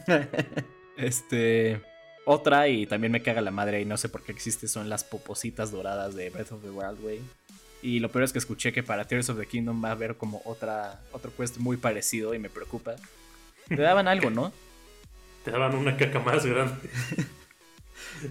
güey? 0.05 0.27
este. 0.97 1.81
Otra, 2.25 2.67
y 2.67 2.85
también 2.85 3.11
me 3.11 3.23
caga 3.23 3.41
la 3.41 3.49
madre 3.49 3.81
y 3.81 3.85
no 3.85 3.97
sé 3.97 4.07
por 4.07 4.23
qué 4.23 4.31
existe, 4.31 4.67
son 4.67 4.89
las 4.89 5.03
popositas 5.03 5.71
doradas 5.71 6.13
de 6.15 6.29
Breath 6.29 6.51
of 6.51 6.61
the 6.61 6.69
Wild, 6.69 7.01
güey. 7.01 7.19
Y 7.81 7.99
lo 7.99 8.09
peor 8.09 8.23
es 8.23 8.33
que 8.33 8.39
escuché 8.39 8.71
que 8.71 8.83
para 8.83 9.05
Tears 9.05 9.29
of 9.29 9.39
the 9.39 9.45
Kingdom 9.45 9.83
va 9.83 9.89
a 9.89 9.93
haber 9.93 10.15
como 10.15 10.41
otra, 10.45 11.01
otro 11.11 11.31
quest 11.35 11.57
muy 11.57 11.77
parecido 11.77 12.33
y 12.35 12.39
me 12.39 12.49
preocupa. 12.49 12.95
Te 13.67 13.75
daban 13.81 14.07
algo, 14.07 14.29
¿no? 14.29 14.53
Te 15.43 15.51
daban 15.51 15.75
una 15.75 15.97
caca 15.97 16.19
más 16.19 16.45
grande. 16.45 16.89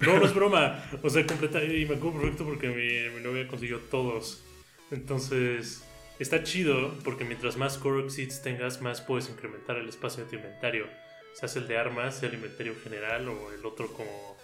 no, 0.00 0.18
no 0.18 0.24
es 0.24 0.34
broma. 0.34 0.84
O 1.02 1.10
sea, 1.10 1.26
completa, 1.26 1.62
y 1.64 1.84
me 1.86 1.96
acuerdo 1.96 2.20
perfecto 2.20 2.44
porque 2.44 2.68
mi, 2.68 3.16
mi 3.16 3.24
novia 3.24 3.48
consiguió 3.48 3.78
todos. 3.78 4.42
Entonces, 4.90 5.82
está 6.18 6.42
chido 6.44 6.94
porque 7.02 7.24
mientras 7.24 7.56
más 7.56 7.78
Korok 7.78 8.10
Seeds 8.10 8.42
tengas, 8.42 8.80
más 8.80 9.00
puedes 9.00 9.28
incrementar 9.28 9.76
el 9.78 9.88
espacio 9.88 10.24
de 10.24 10.30
tu 10.30 10.36
inventario. 10.36 10.86
Se 11.34 11.46
hace 11.46 11.60
el 11.60 11.68
de 11.68 11.78
armas, 11.78 12.22
el 12.22 12.34
inventario 12.34 12.74
general 12.84 13.28
o 13.28 13.52
el 13.52 13.64
otro 13.64 13.92
como 13.92 14.36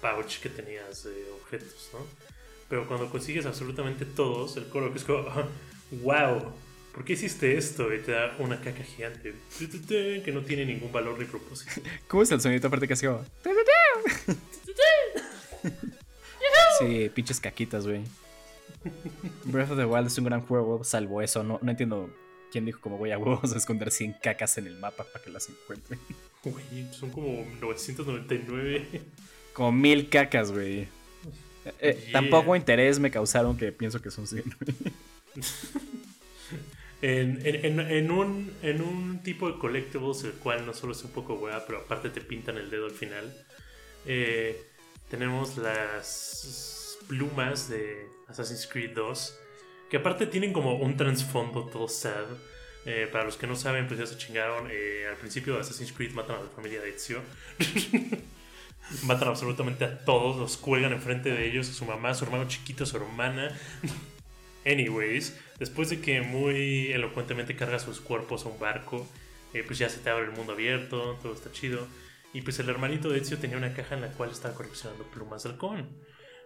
pouch 0.00 0.40
que 0.40 0.48
tenías 0.48 1.04
de 1.04 1.30
objetos, 1.32 1.90
¿no? 1.92 2.00
Pero 2.68 2.86
cuando 2.86 3.08
consigues 3.10 3.46
absolutamente 3.46 4.04
todos, 4.04 4.56
el 4.56 4.68
Korok 4.68 4.94
es 4.96 5.04
como, 5.04 5.24
wow, 6.02 6.52
¿por 6.92 7.04
qué 7.04 7.14
hiciste 7.14 7.56
esto? 7.56 7.92
Y 7.94 8.00
te 8.00 8.12
da 8.12 8.36
una 8.38 8.60
caca 8.60 8.84
gigante 8.84 9.34
que 10.24 10.32
no 10.32 10.42
tiene 10.42 10.66
ningún 10.66 10.92
valor 10.92 11.18
ni 11.18 11.24
propósito. 11.24 11.80
¿Cómo 12.08 12.22
es 12.22 12.30
el 12.30 12.40
sonido 12.40 12.66
aparte 12.66 12.86
que 12.86 12.94
así 12.94 13.06
como... 13.06 13.24
Sí, 16.78 17.10
pinches 17.12 17.40
caquitas, 17.40 17.86
güey. 17.86 18.04
Breath 19.44 19.72
of 19.72 19.78
the 19.78 19.84
Wild 19.84 20.06
es 20.06 20.16
un 20.18 20.26
gran 20.26 20.42
juego, 20.42 20.84
salvo 20.84 21.20
eso. 21.22 21.42
No, 21.42 21.58
no 21.60 21.70
entiendo 21.72 22.08
quién 22.52 22.64
dijo 22.64 22.80
como 22.80 22.98
voy 22.98 23.10
a 23.10 23.18
huevos 23.18 23.52
a 23.52 23.56
esconder 23.56 23.90
100 23.90 24.16
cacas 24.22 24.58
en 24.58 24.68
el 24.68 24.76
mapa 24.78 25.04
para 25.12 25.24
que 25.24 25.30
las 25.30 25.48
encuentren. 25.48 25.98
Güey, 26.44 26.92
son 26.92 27.10
como 27.10 27.44
999. 27.60 29.02
Como 29.52 29.72
mil 29.72 30.08
cacas, 30.08 30.52
güey. 30.52 30.86
Eh, 31.80 31.98
Yeah. 32.04 32.12
Tampoco 32.12 32.54
interés 32.56 32.98
me 32.98 33.10
causaron 33.10 33.56
que 33.56 33.72
pienso 33.72 34.00
que 34.02 34.10
son 34.10 34.26
100. 34.26 34.42
güey. 34.60 34.76
En, 37.00 37.46
en- 37.46 37.64
en- 37.64 37.80
en 37.92 38.10
un, 38.10 38.52
en 38.60 38.82
un 38.82 39.22
tipo 39.22 39.48
de 39.48 39.56
collectibles, 39.58 40.24
el 40.24 40.32
cual 40.32 40.66
no 40.66 40.74
solo 40.74 40.92
es 40.92 41.04
un 41.04 41.12
poco 41.12 41.34
wea, 41.34 41.64
pero 41.64 41.78
aparte 41.78 42.10
te 42.10 42.20
pintan 42.20 42.56
el 42.58 42.70
dedo 42.70 42.86
al 42.86 42.90
final, 42.90 43.32
eh, 44.04 44.60
tenemos 45.08 45.56
las 45.58 46.98
plumas 47.06 47.68
de 47.68 48.04
Assassin's 48.26 48.66
Creed 48.66 48.90
2, 48.96 49.38
que 49.88 49.98
aparte 49.98 50.26
tienen 50.26 50.52
como 50.52 50.74
un 50.76 50.96
trasfondo 50.96 51.66
todo 51.66 51.86
sad. 51.86 52.24
Eh, 52.84 53.08
para 53.12 53.22
los 53.24 53.36
que 53.36 53.46
no 53.46 53.54
saben, 53.54 53.86
pues 53.86 54.00
ya 54.00 54.06
se 54.06 54.16
chingaron. 54.18 54.66
eh, 54.70 55.06
al 55.08 55.16
principio 55.18 55.54
de 55.54 55.60
Assassin's 55.60 55.92
Creed 55.92 56.12
matan 56.14 56.36
a 56.36 56.40
la 56.42 56.48
familia 56.48 56.80
de 56.80 56.90
Ezio. 56.90 57.20
matan 59.04 59.28
absolutamente 59.28 59.84
a 59.84 59.98
todos, 59.98 60.36
los 60.36 60.56
cuelgan 60.56 60.92
enfrente 60.92 61.30
de 61.30 61.46
ellos, 61.48 61.68
a 61.68 61.72
su 61.72 61.84
mamá, 61.84 62.10
a 62.10 62.14
su 62.14 62.24
hermano 62.24 62.48
chiquito, 62.48 62.84
a 62.84 62.86
su 62.86 62.96
hermana. 62.96 63.56
Anyways, 64.66 65.38
después 65.58 65.90
de 65.90 66.00
que 66.00 66.20
muy 66.20 66.92
elocuentemente 66.92 67.56
carga 67.56 67.78
sus 67.78 68.00
cuerpos 68.00 68.44
a 68.44 68.48
un 68.48 68.58
barco, 68.58 69.06
eh, 69.54 69.62
pues 69.66 69.78
ya 69.78 69.88
se 69.88 69.98
te 69.98 70.10
abre 70.10 70.26
el 70.26 70.32
mundo 70.32 70.52
abierto, 70.52 71.18
todo 71.22 71.32
está 71.32 71.50
chido. 71.52 71.86
Y 72.32 72.42
pues 72.42 72.58
el 72.58 72.68
hermanito 72.68 73.08
de 73.08 73.18
Ezio 73.18 73.38
tenía 73.38 73.56
una 73.56 73.72
caja 73.72 73.94
en 73.94 74.02
la 74.02 74.08
cual 74.08 74.30
estaba 74.30 74.54
coleccionando 74.54 75.04
plumas 75.04 75.42
de 75.42 75.50
halcón. 75.50 75.88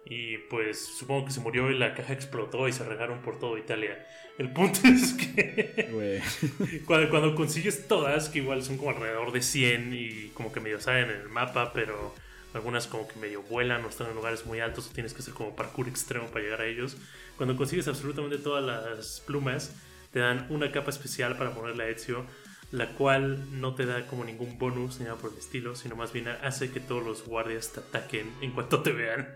Y 0.05 0.37
pues 0.49 0.85
supongo 0.85 1.25
que 1.25 1.31
se 1.31 1.39
murió 1.39 1.71
y 1.71 1.77
la 1.77 1.93
caja 1.93 2.13
explotó 2.13 2.67
y 2.67 2.73
se 2.73 2.83
regaron 2.83 3.21
por 3.21 3.39
toda 3.39 3.59
Italia. 3.59 4.05
El 4.37 4.51
punto 4.51 4.79
es 4.87 5.13
que 5.13 6.81
cuando 6.85 7.35
consigues 7.35 7.87
todas, 7.87 8.29
que 8.29 8.39
igual 8.39 8.63
son 8.63 8.77
como 8.77 8.91
alrededor 8.91 9.31
de 9.31 9.41
100 9.41 9.93
y 9.93 10.31
como 10.33 10.51
que 10.51 10.59
medio 10.59 10.79
salen 10.79 11.09
en 11.09 11.21
el 11.21 11.29
mapa, 11.29 11.73
pero 11.73 12.13
algunas 12.53 12.87
como 12.87 13.07
que 13.07 13.19
medio 13.19 13.41
vuelan 13.43 13.83
o 13.85 13.89
están 13.89 14.07
en 14.07 14.15
lugares 14.15 14.45
muy 14.45 14.59
altos 14.59 14.87
o 14.87 14.93
tienes 14.93 15.13
que 15.13 15.21
hacer 15.21 15.33
como 15.33 15.55
parkour 15.55 15.87
extremo 15.87 16.27
para 16.27 16.43
llegar 16.43 16.61
a 16.61 16.65
ellos. 16.65 16.97
Cuando 17.37 17.55
consigues 17.55 17.87
absolutamente 17.87 18.37
todas 18.37 18.63
las 18.63 19.21
plumas, 19.21 19.75
te 20.11 20.19
dan 20.19 20.47
una 20.49 20.71
capa 20.71 20.91
especial 20.91 21.37
para 21.37 21.53
ponerle 21.53 21.83
a 21.83 21.89
Ezio, 21.89 22.25
la 22.71 22.89
cual 22.89 23.59
no 23.59 23.75
te 23.75 23.85
da 23.85 24.07
como 24.07 24.23
ningún 24.23 24.57
bonus 24.57 24.99
ni 24.99 25.05
nada 25.05 25.17
por 25.17 25.31
el 25.31 25.37
estilo, 25.37 25.75
sino 25.75 25.95
más 25.95 26.13
bien 26.13 26.27
hace 26.27 26.71
que 26.71 26.79
todos 26.79 27.03
los 27.03 27.25
guardias 27.25 27.71
te 27.71 27.79
ataquen 27.79 28.31
en 28.41 28.51
cuanto 28.51 28.81
te 28.81 28.91
vean. 28.91 29.27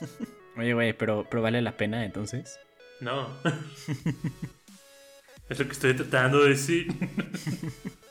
Oye, 0.56 0.74
güey, 0.74 0.92
pero, 0.92 1.26
pero 1.30 1.42
vale 1.42 1.62
la 1.62 1.76
pena 1.76 2.04
entonces. 2.04 2.58
No. 3.00 3.28
es 5.48 5.58
lo 5.58 5.66
que 5.66 5.72
estoy 5.72 5.94
tratando 5.94 6.42
de 6.42 6.50
decir. 6.50 6.88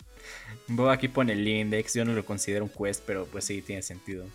Bob 0.70 0.90
aquí 0.90 1.08
pone 1.08 1.34
el 1.34 1.48
index, 1.48 1.94
yo 1.94 2.06
no 2.06 2.14
lo 2.14 2.24
considero 2.26 2.64
un 2.66 2.70
quest, 2.70 3.04
pero 3.06 3.26
pues 3.26 3.46
sí, 3.46 3.62
tiene 3.62 3.82
sentido. 3.82 4.26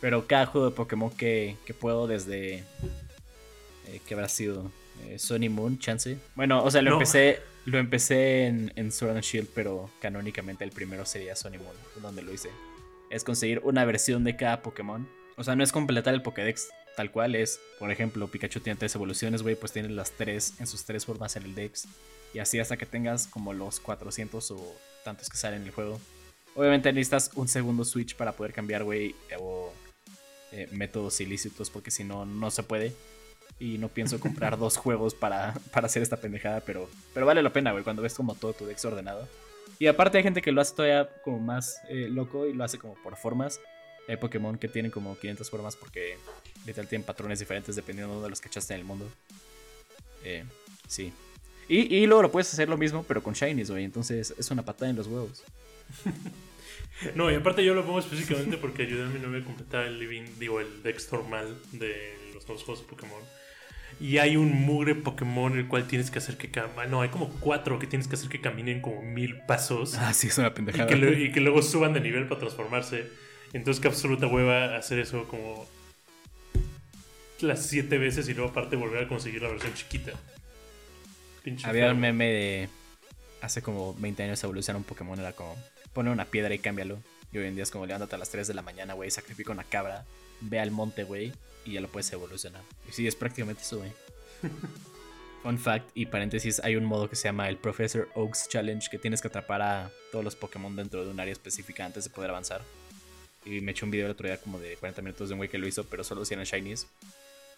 Pero 0.00 0.26
cada 0.26 0.46
juego 0.46 0.68
de 0.70 0.76
Pokémon 0.76 1.10
que, 1.10 1.56
que 1.64 1.74
puedo 1.74 2.06
desde... 2.06 2.64
Eh, 3.86 4.00
¿Qué 4.06 4.14
habrá 4.14 4.28
sido? 4.28 4.70
Eh, 5.06 5.18
Sony 5.18 5.48
Moon, 5.50 5.78
chance. 5.78 6.18
Bueno, 6.34 6.62
o 6.62 6.70
sea, 6.70 6.82
lo 6.82 6.90
No. 6.90 6.96
empecé 6.96 7.40
lo 7.66 7.78
empecé 7.78 8.46
en, 8.46 8.72
en 8.76 8.92
Sword 8.92 9.12
and 9.12 9.22
Shield, 9.22 9.48
pero 9.54 9.90
canónicamente 10.00 10.64
el 10.64 10.70
primero 10.70 11.06
sería 11.06 11.34
Sony 11.34 11.52
Moon, 11.58 11.76
donde 12.02 12.20
lo 12.22 12.32
hice. 12.32 12.50
Es 13.08 13.24
conseguir 13.24 13.60
una 13.64 13.86
versión 13.86 14.22
de 14.22 14.36
cada 14.36 14.60
Pokémon. 14.60 15.08
O 15.36 15.44
sea, 15.44 15.56
no 15.56 15.64
es 15.64 15.72
completar 15.72 16.12
el 16.12 16.20
Pokédex 16.22 16.68
tal 16.96 17.10
cual, 17.10 17.34
es, 17.34 17.58
por 17.78 17.90
ejemplo, 17.90 18.28
Pikachu 18.28 18.60
tiene 18.60 18.78
tres 18.78 18.94
evoluciones, 18.94 19.42
güey, 19.42 19.56
pues 19.56 19.72
tienes 19.72 19.90
las 19.90 20.12
tres 20.12 20.54
en 20.60 20.66
sus 20.66 20.84
tres 20.84 21.04
formas 21.06 21.36
en 21.36 21.44
el 21.44 21.54
Dex. 21.54 21.88
Y 22.32 22.38
así 22.38 22.58
hasta 22.60 22.76
que 22.76 22.86
tengas 22.86 23.26
como 23.26 23.52
los 23.52 23.80
400 23.80 24.50
o 24.52 24.76
tantos 25.04 25.28
que 25.28 25.36
salen 25.36 25.62
en 25.62 25.68
el 25.68 25.72
juego. 25.72 26.00
Obviamente 26.56 26.92
necesitas 26.92 27.30
un 27.34 27.48
segundo 27.48 27.84
Switch 27.84 28.16
para 28.16 28.32
poder 28.32 28.52
cambiar, 28.52 28.84
güey, 28.84 29.14
o 29.38 29.72
eh, 30.52 30.68
métodos 30.72 31.20
ilícitos, 31.20 31.70
porque 31.70 31.90
si 31.90 32.04
no, 32.04 32.24
no 32.24 32.50
se 32.50 32.62
puede. 32.62 32.92
Y 33.58 33.78
no 33.78 33.88
pienso 33.88 34.18
comprar 34.18 34.58
dos 34.58 34.76
juegos 34.76 35.14
para, 35.14 35.54
para 35.72 35.86
hacer 35.86 36.02
esta 36.02 36.16
pendejada, 36.16 36.60
pero, 36.60 36.88
pero 37.12 37.26
vale 37.26 37.42
la 37.42 37.52
pena, 37.52 37.72
güey, 37.72 37.84
cuando 37.84 38.02
ves 38.02 38.14
como 38.14 38.34
todo 38.34 38.52
tu 38.52 38.66
Dex 38.66 38.84
ordenado. 38.84 39.28
Y 39.78 39.86
aparte 39.88 40.18
hay 40.18 40.24
gente 40.24 40.42
que 40.42 40.52
lo 40.52 40.60
hace 40.60 40.74
todavía 40.74 41.08
como 41.22 41.40
más 41.40 41.80
eh, 41.88 42.08
loco 42.08 42.46
y 42.46 42.52
lo 42.52 42.64
hace 42.64 42.78
como 42.78 42.94
por 43.02 43.16
formas. 43.16 43.60
Hay 44.08 44.16
Pokémon 44.16 44.58
que 44.58 44.68
tienen 44.68 44.90
como 44.90 45.18
500 45.18 45.50
formas 45.50 45.76
porque 45.76 46.16
literal 46.66 46.88
tienen 46.88 47.04
patrones 47.04 47.38
diferentes 47.38 47.74
dependiendo 47.74 48.22
de 48.22 48.30
los 48.30 48.40
que 48.40 48.48
echaste 48.48 48.74
en 48.74 48.80
el 48.80 48.86
mundo. 48.86 49.08
Eh, 50.22 50.44
sí. 50.86 51.12
Y, 51.68 51.94
y 51.94 52.06
luego 52.06 52.22
lo 52.22 52.30
puedes 52.32 52.52
hacer 52.52 52.68
lo 52.68 52.76
mismo, 52.76 53.04
pero 53.06 53.22
con 53.22 53.34
Shinies, 53.34 53.70
güey. 53.70 53.84
Entonces 53.84 54.34
es 54.38 54.50
una 54.50 54.64
patada 54.64 54.90
en 54.90 54.96
los 54.96 55.06
huevos. 55.06 55.42
No, 57.16 57.30
y 57.30 57.34
aparte 57.34 57.64
yo 57.64 57.74
lo 57.74 57.84
pongo 57.84 57.98
específicamente 57.98 58.56
porque 58.56 58.82
ayudé 58.84 59.02
a 59.02 59.06
mi 59.06 59.18
novia 59.18 59.40
a 59.40 59.44
completar 59.44 59.84
el 59.84 59.98
living, 59.98 60.22
digo, 60.38 60.60
el 60.60 60.82
Dex 60.84 61.12
normal 61.12 61.58
de 61.72 62.14
los 62.32 62.46
nuevos 62.46 62.62
juegos 62.64 62.84
de 62.84 62.88
Pokémon. 62.88 63.20
Y 64.00 64.18
hay 64.18 64.36
un 64.36 64.52
mugre 64.52 64.94
Pokémon 64.94 65.58
el 65.58 65.66
cual 65.66 65.86
tienes 65.88 66.10
que 66.12 66.18
hacer 66.18 66.36
que 66.36 66.50
camine. 66.52 66.86
No, 66.86 67.02
hay 67.02 67.08
como 67.08 67.28
cuatro 67.40 67.80
que 67.80 67.88
tienes 67.88 68.06
que 68.06 68.14
hacer 68.14 68.28
que 68.28 68.40
caminen 68.40 68.80
como 68.80 69.02
mil 69.02 69.36
pasos. 69.46 69.96
Ah, 69.96 70.14
sí, 70.14 70.28
es 70.28 70.38
una 70.38 70.48
y, 70.48 70.50
pendejada. 70.52 70.86
que 70.86 70.94
le- 70.96 71.20
y 71.24 71.32
que 71.32 71.40
luego 71.40 71.62
suban 71.62 71.92
de 71.94 72.00
nivel 72.00 72.26
para 72.28 72.40
transformarse. 72.40 73.08
Entonces, 73.52 73.80
que 73.82 73.88
absoluta 73.88 74.28
hueva 74.28 74.76
hacer 74.76 75.00
eso 75.00 75.26
como 75.28 75.66
las 77.40 77.66
siete 77.66 77.98
veces 77.98 78.28
y 78.28 78.34
luego, 78.34 78.50
aparte, 78.50 78.76
volver 78.76 79.04
a 79.04 79.08
conseguir 79.08 79.42
la 79.42 79.48
versión 79.48 79.74
chiquita. 79.74 80.12
Pinche 81.44 81.68
Había 81.68 81.92
un 81.92 82.00
meme 82.00 82.26
de 82.26 82.68
hace 83.42 83.60
como 83.60 83.94
20 83.94 84.22
años 84.22 84.42
evolucionar 84.42 84.78
un 84.78 84.84
Pokémon 84.84 85.20
era 85.20 85.34
como 85.34 85.54
poner 85.92 86.10
una 86.10 86.24
piedra 86.24 86.54
y 86.54 86.58
cámbialo. 86.58 86.98
Y 87.30 87.38
hoy 87.38 87.46
en 87.46 87.54
día 87.54 87.64
es 87.64 87.70
como 87.70 87.84
levántate 87.84 88.14
a 88.14 88.18
las 88.18 88.30
3 88.30 88.48
de 88.48 88.54
la 88.54 88.62
mañana, 88.62 88.94
güey, 88.94 89.10
sacrifica 89.10 89.52
una 89.52 89.64
cabra, 89.64 90.06
ve 90.40 90.58
al 90.58 90.70
monte, 90.70 91.04
güey, 91.04 91.32
y 91.64 91.72
ya 91.72 91.80
lo 91.80 91.88
puedes 91.88 92.10
evolucionar. 92.12 92.62
Y 92.88 92.92
sí, 92.92 93.06
es 93.06 93.14
prácticamente 93.14 93.62
eso, 93.62 93.78
güey. 93.78 93.92
Fun 95.42 95.58
fact 95.58 95.90
y 95.94 96.06
paréntesis, 96.06 96.60
hay 96.60 96.76
un 96.76 96.86
modo 96.86 97.10
que 97.10 97.16
se 97.16 97.24
llama 97.24 97.50
el 97.50 97.58
Professor 97.58 98.08
Oaks 98.14 98.48
Challenge 98.48 98.88
que 98.90 98.98
tienes 98.98 99.20
que 99.20 99.28
atrapar 99.28 99.60
a 99.60 99.90
todos 100.10 100.24
los 100.24 100.36
Pokémon 100.36 100.74
dentro 100.74 101.04
de 101.04 101.10
un 101.10 101.20
área 101.20 101.32
específica 101.32 101.84
antes 101.84 102.04
de 102.04 102.10
poder 102.10 102.30
avanzar. 102.30 102.62
Y 103.44 103.60
me 103.60 103.72
eché 103.72 103.84
un 103.84 103.90
video 103.90 104.06
el 104.06 104.12
otro 104.12 104.26
día 104.26 104.38
como 104.38 104.58
de 104.58 104.76
40 104.76 105.02
minutos 105.02 105.28
de 105.28 105.34
un 105.34 105.38
güey 105.40 105.50
que 105.50 105.58
lo 105.58 105.66
hizo, 105.66 105.84
pero 105.84 106.02
solo 106.02 106.24
si 106.24 106.32
eran 106.32 106.46
Shinies. 106.46 106.86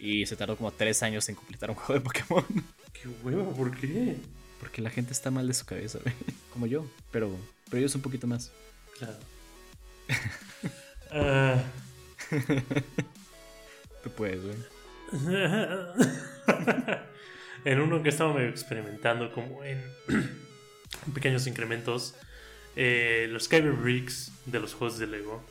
Y 0.01 0.27
se 0.27 0.35
tardó 0.35 0.57
como 0.57 0.73
3 0.73 1.01
años 1.05 1.29
en 1.29 1.37
completar 1.37 1.71
un 1.71 1.77
juego 1.77 1.95
de 1.95 2.01
Pokémon. 2.01 2.45
Qué 3.07 3.31
¿por 3.31 3.77
qué? 3.77 4.17
Porque 4.61 4.83
la 4.83 4.91
gente 4.91 5.13
está 5.13 5.31
mal 5.31 5.47
de 5.47 5.55
su 5.55 5.65
cabeza, 5.65 5.99
güey. 6.03 6.15
Como 6.53 6.67
yo. 6.67 6.87
Pero, 7.11 7.31
pero 7.71 7.79
ellos 7.79 7.95
un 7.95 8.03
poquito 8.03 8.27
más. 8.27 8.53
Claro. 8.99 9.17
Ah. 11.09 11.63
Tú 14.03 14.11
puedes, 14.11 14.43
güey. 14.43 14.57
en 17.65 17.81
uno 17.81 18.03
que 18.03 18.09
estaba 18.09 18.35
medio 18.35 18.49
experimentando 18.49 19.33
como 19.33 19.63
en 19.65 19.81
pequeños 21.15 21.47
incrementos 21.47 22.17
eh, 22.75 23.29
los 23.31 23.49
Kyber 23.49 23.73
Bricks 23.73 24.33
de 24.47 24.61
los 24.61 24.75
juegos 24.75 24.99
de 24.99 25.07
Lego 25.07 25.43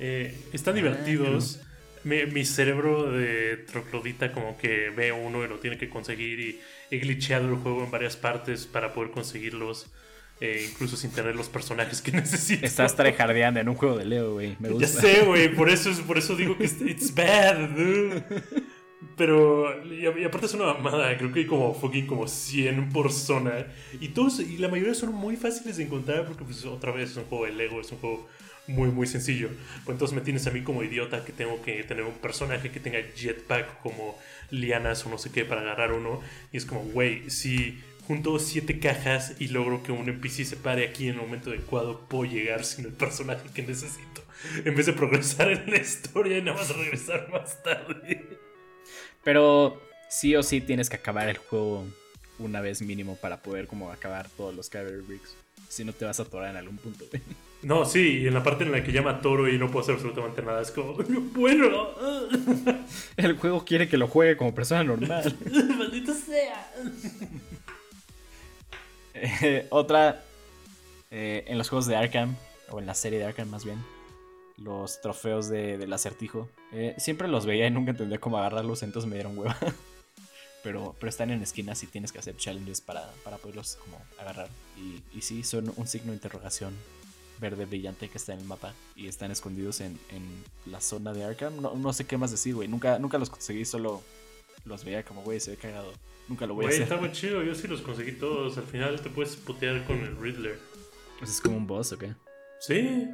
eh, 0.00 0.36
están 0.52 0.74
divertidos 0.74 1.60
Mi, 2.04 2.26
mi 2.26 2.44
cerebro 2.44 3.10
de 3.12 3.56
troclodita 3.70 4.32
como 4.32 4.56
que 4.58 4.90
ve 4.90 5.12
uno 5.12 5.44
y 5.44 5.48
lo 5.48 5.58
tiene 5.58 5.78
que 5.78 5.88
conseguir 5.88 6.40
y 6.40 6.60
he 6.90 6.98
glitcheado 6.98 7.48
el 7.48 7.56
juego 7.56 7.84
en 7.84 7.90
varias 7.90 8.16
partes 8.16 8.66
para 8.66 8.92
poder 8.92 9.10
conseguirlos 9.10 9.90
eh, 10.40 10.68
incluso 10.70 10.96
sin 10.96 11.10
tener 11.10 11.34
los 11.34 11.48
personajes 11.48 12.00
que 12.00 12.12
necesito 12.12 12.64
Estás 12.64 12.94
tryhardeando 12.94 13.60
en 13.60 13.68
un 13.68 13.74
juego 13.74 13.96
de 13.98 14.04
Leo, 14.04 14.34
güey. 14.34 14.56
Me 14.60 14.78
ya 14.78 14.86
sé, 14.86 15.22
güey, 15.24 15.52
por 15.54 15.68
eso, 15.68 15.90
es- 15.90 16.00
por 16.00 16.16
eso 16.18 16.36
digo 16.36 16.56
que 16.56 16.64
it's 16.64 17.14
bad, 17.14 17.70
dude. 17.70 18.22
Pero, 19.16 19.84
y, 19.84 20.04
y 20.04 20.24
aparte 20.24 20.46
es 20.46 20.54
una 20.54 20.74
mamada, 20.74 21.16
creo 21.18 21.32
que 21.32 21.40
hay 21.40 21.46
como 21.46 21.74
fucking 21.74 22.06
como 22.06 22.28
100 22.28 22.90
por 22.90 23.12
zona. 23.12 23.66
Y 24.00 24.08
todos, 24.08 24.38
y 24.40 24.58
la 24.58 24.68
mayoría 24.68 24.94
son 24.94 25.12
muy 25.12 25.36
fáciles 25.36 25.76
de 25.76 25.84
encontrar 25.84 26.24
porque 26.26 26.44
pues 26.44 26.64
otra 26.64 26.92
vez 26.92 27.10
es 27.10 27.16
un 27.16 27.24
juego 27.24 27.44
de 27.46 27.52
Lego, 27.52 27.80
es 27.80 27.90
un 27.90 27.98
juego 27.98 28.28
muy, 28.68 28.90
muy 28.90 29.06
sencillo. 29.06 29.48
Pues 29.84 29.94
entonces 29.94 30.14
me 30.14 30.20
tienes 30.20 30.46
a 30.46 30.50
mí 30.50 30.62
como 30.62 30.84
idiota 30.84 31.24
que 31.24 31.32
tengo 31.32 31.60
que 31.62 31.82
tener 31.84 32.04
un 32.04 32.14
personaje 32.14 32.70
que 32.70 32.80
tenga 32.80 33.00
jetpack 33.14 33.80
como 33.80 34.16
lianas 34.50 35.04
o 35.06 35.08
no 35.08 35.18
sé 35.18 35.30
qué 35.30 35.44
para 35.44 35.62
agarrar 35.62 35.92
uno. 35.92 36.20
Y 36.52 36.58
es 36.58 36.66
como, 36.66 36.82
güey, 36.82 37.28
si 37.30 37.82
junto 38.06 38.38
siete 38.38 38.78
cajas 38.78 39.34
y 39.38 39.48
logro 39.48 39.82
que 39.82 39.92
un 39.92 40.08
NPC 40.08 40.44
se 40.44 40.56
pare 40.56 40.86
aquí 40.86 41.08
en 41.08 41.14
el 41.14 41.20
momento 41.20 41.50
adecuado, 41.50 42.06
puedo 42.08 42.30
llegar 42.30 42.64
sin 42.64 42.84
el 42.84 42.92
personaje 42.92 43.48
que 43.52 43.62
necesito. 43.62 44.22
En 44.64 44.76
vez 44.76 44.86
de 44.86 44.92
progresar 44.92 45.50
en 45.50 45.68
la 45.68 45.78
historia 45.78 46.38
y 46.38 46.42
nada 46.42 46.58
más 46.58 46.76
regresar 46.76 47.28
más 47.28 47.60
tarde. 47.60 48.38
Pero 49.24 49.82
sí 50.08 50.36
o 50.36 50.44
sí 50.44 50.60
tienes 50.60 50.88
que 50.88 50.94
acabar 50.94 51.28
el 51.28 51.38
juego 51.38 51.84
una 52.38 52.60
vez 52.60 52.80
mínimo 52.80 53.16
para 53.16 53.42
poder 53.42 53.66
como 53.66 53.90
acabar 53.90 54.28
todos 54.28 54.54
los 54.54 54.68
Cavalry 54.68 55.02
Bricks. 55.02 55.34
Si 55.68 55.84
no 55.84 55.92
te 55.92 56.04
vas 56.04 56.20
a 56.20 56.22
atorar 56.22 56.50
en 56.50 56.56
algún 56.56 56.76
punto. 56.76 57.04
No, 57.62 57.84
sí, 57.84 58.20
y 58.20 58.28
en 58.28 58.34
la 58.34 58.42
parte 58.42 58.62
en 58.62 58.70
la 58.70 58.84
que 58.84 58.92
llama 58.92 59.20
Toro 59.20 59.48
y 59.48 59.58
no 59.58 59.66
puedo 59.66 59.80
hacer 59.80 59.96
absolutamente 59.96 60.42
nada, 60.42 60.62
es 60.62 60.70
como, 60.70 60.92
bueno. 61.34 61.88
El 63.16 63.36
juego 63.36 63.64
quiere 63.64 63.88
que 63.88 63.96
lo 63.96 64.06
juegue 64.06 64.36
como 64.36 64.54
persona 64.54 64.84
normal. 64.84 65.36
Maldito 65.78 66.14
sea. 66.14 66.72
Eh, 69.14 69.66
otra, 69.70 70.22
eh, 71.10 71.44
en 71.48 71.58
los 71.58 71.68
juegos 71.68 71.86
de 71.86 71.96
Arkham, 71.96 72.36
o 72.70 72.78
en 72.78 72.86
la 72.86 72.94
serie 72.94 73.18
de 73.18 73.24
Arkham 73.24 73.48
más 73.48 73.64
bien, 73.64 73.82
los 74.56 75.00
trofeos 75.00 75.48
de, 75.48 75.78
del 75.78 75.92
acertijo. 75.92 76.48
Eh, 76.72 76.94
siempre 76.98 77.26
los 77.26 77.44
veía 77.44 77.66
y 77.66 77.72
nunca 77.72 77.90
entendía 77.90 78.18
cómo 78.18 78.38
agarrarlos, 78.38 78.84
entonces 78.84 79.10
me 79.10 79.16
dieron 79.16 79.36
hueva. 79.36 79.58
pero, 80.62 80.94
pero 81.00 81.10
están 81.10 81.30
en 81.30 81.42
esquinas 81.42 81.82
y 81.82 81.88
tienes 81.88 82.12
que 82.12 82.20
hacer 82.20 82.36
challenges 82.36 82.80
para, 82.80 83.10
para 83.24 83.38
poderlos 83.38 83.78
como 83.82 84.00
agarrar. 84.20 84.48
Y, 84.76 85.02
y 85.18 85.22
sí, 85.22 85.42
son 85.42 85.72
un 85.76 85.88
signo 85.88 86.12
de 86.12 86.18
interrogación 86.18 86.72
verde 87.40 87.64
brillante 87.66 88.08
que 88.08 88.18
está 88.18 88.32
en 88.34 88.40
el 88.40 88.44
mapa 88.46 88.74
y 88.96 89.06
están 89.08 89.30
escondidos 89.30 89.80
en, 89.80 89.98
en 90.10 90.44
la 90.66 90.80
zona 90.80 91.12
de 91.12 91.24
Arkham. 91.24 91.60
No, 91.60 91.74
no 91.74 91.92
sé 91.92 92.06
qué 92.06 92.16
más 92.18 92.30
decir, 92.30 92.54
güey. 92.54 92.68
Nunca, 92.68 92.98
nunca 92.98 93.18
los 93.18 93.30
conseguí, 93.30 93.64
solo 93.64 94.02
los 94.64 94.84
veía 94.84 95.04
como, 95.04 95.22
güey, 95.22 95.40
se 95.40 95.52
ve 95.52 95.56
cagado. 95.56 95.92
Nunca 96.28 96.46
lo 96.46 96.54
voy 96.54 96.64
a 96.64 96.68
Güey, 96.68 96.82
hacer. 96.82 96.92
está 96.92 96.96
muy 97.00 97.12
chido, 97.18 97.42
yo 97.42 97.54
sí 97.54 97.66
los 97.68 97.80
conseguí 97.80 98.12
todos. 98.12 98.58
Al 98.58 98.64
final 98.66 99.00
te 99.00 99.08
puedes 99.10 99.36
putear 99.36 99.84
con 99.86 99.98
el 100.00 100.16
Riddler. 100.16 100.58
Pues 101.18 101.30
¿Es 101.30 101.40
como 101.40 101.56
un 101.56 101.66
boss 101.66 101.92
o 101.92 101.98
qué? 101.98 102.14
Sí. 102.60 103.08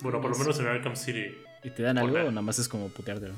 Bueno, 0.00 0.20
por 0.20 0.30
lo 0.30 0.38
menos 0.38 0.58
en 0.60 0.66
Arkham 0.66 0.94
City. 0.96 1.26
¿Y 1.64 1.70
te 1.70 1.82
dan 1.82 1.98
algo 1.98 2.16
o 2.16 2.30
nada 2.30 2.42
más 2.42 2.58
es 2.58 2.68
como 2.68 2.88
puteártelo? 2.88 3.34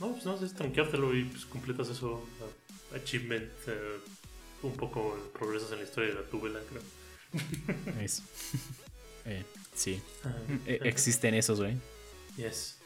No, 0.00 0.12
pues 0.12 0.24
no, 0.24 0.42
es 0.42 0.54
tranqueártelo 0.54 1.14
y 1.14 1.24
pues 1.24 1.44
completas 1.44 1.88
eso. 1.88 2.14
uh, 2.14 2.94
achievement. 2.96 3.50
eh, 3.66 3.98
un 4.62 4.72
poco 4.72 5.16
progresas 5.38 5.70
en 5.72 5.78
la 5.78 5.84
historia 5.84 6.08
de 6.08 6.14
la 6.16 6.22
tubela, 6.22 6.58
creo. 6.68 6.82
Eso. 8.00 8.22
Eh, 9.28 9.44
sí. 9.74 10.02
Ah, 10.24 10.32
Eh, 10.66 10.80
existen 10.84 11.34
esos, 11.34 11.60
güey. 11.60 11.76
Yes. 12.36 12.78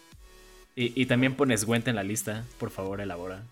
Y, 0.75 1.01
y 1.01 1.07
también 1.07 1.35
pones 1.35 1.65
Gwent 1.65 1.89
en 1.89 1.97
la 1.97 2.03
lista. 2.03 2.45
Por 2.59 2.71
favor, 2.71 3.01
elabora. 3.01 3.43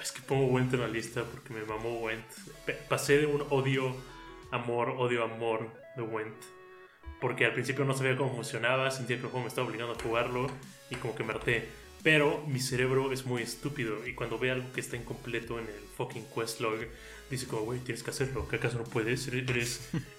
Es 0.00 0.12
que 0.12 0.22
pongo 0.22 0.46
Went 0.46 0.72
en 0.74 0.80
la 0.80 0.88
lista 0.88 1.24
porque 1.24 1.52
me 1.52 1.62
mamó 1.64 2.00
Went. 2.00 2.24
Pasé 2.88 3.18
de 3.18 3.26
un 3.26 3.44
odio, 3.50 3.94
amor, 4.50 4.90
odio, 4.90 5.22
amor 5.24 5.70
de 5.96 6.02
Went. 6.02 6.34
Porque 7.20 7.44
al 7.44 7.52
principio 7.52 7.84
no 7.84 7.94
sabía 7.94 8.16
cómo 8.16 8.34
funcionaba, 8.34 8.90
sentía 8.90 9.16
que 9.16 9.24
el 9.24 9.28
juego 9.28 9.42
me 9.42 9.48
estaba 9.48 9.66
obligando 9.66 9.92
a 9.94 10.02
jugarlo 10.02 10.50
y 10.88 10.94
como 10.96 11.14
que 11.14 11.22
me 11.22 11.34
harté. 11.34 11.68
Pero 12.02 12.42
mi 12.46 12.60
cerebro 12.60 13.12
es 13.12 13.26
muy 13.26 13.42
estúpido 13.42 14.06
y 14.06 14.14
cuando 14.14 14.38
ve 14.38 14.50
algo 14.50 14.72
que 14.72 14.80
está 14.80 14.96
incompleto 14.96 15.58
en 15.58 15.66
el 15.66 15.80
fucking 15.98 16.24
quest 16.34 16.60
log, 16.60 16.78
dice 17.30 17.46
como, 17.46 17.62
güey, 17.62 17.78
tienes 17.80 18.02
que 18.02 18.10
hacerlo, 18.10 18.48
¿que 18.48 18.56
acaso 18.56 18.78
no 18.78 18.84
puedes? 18.84 19.26
Eres, 19.28 19.48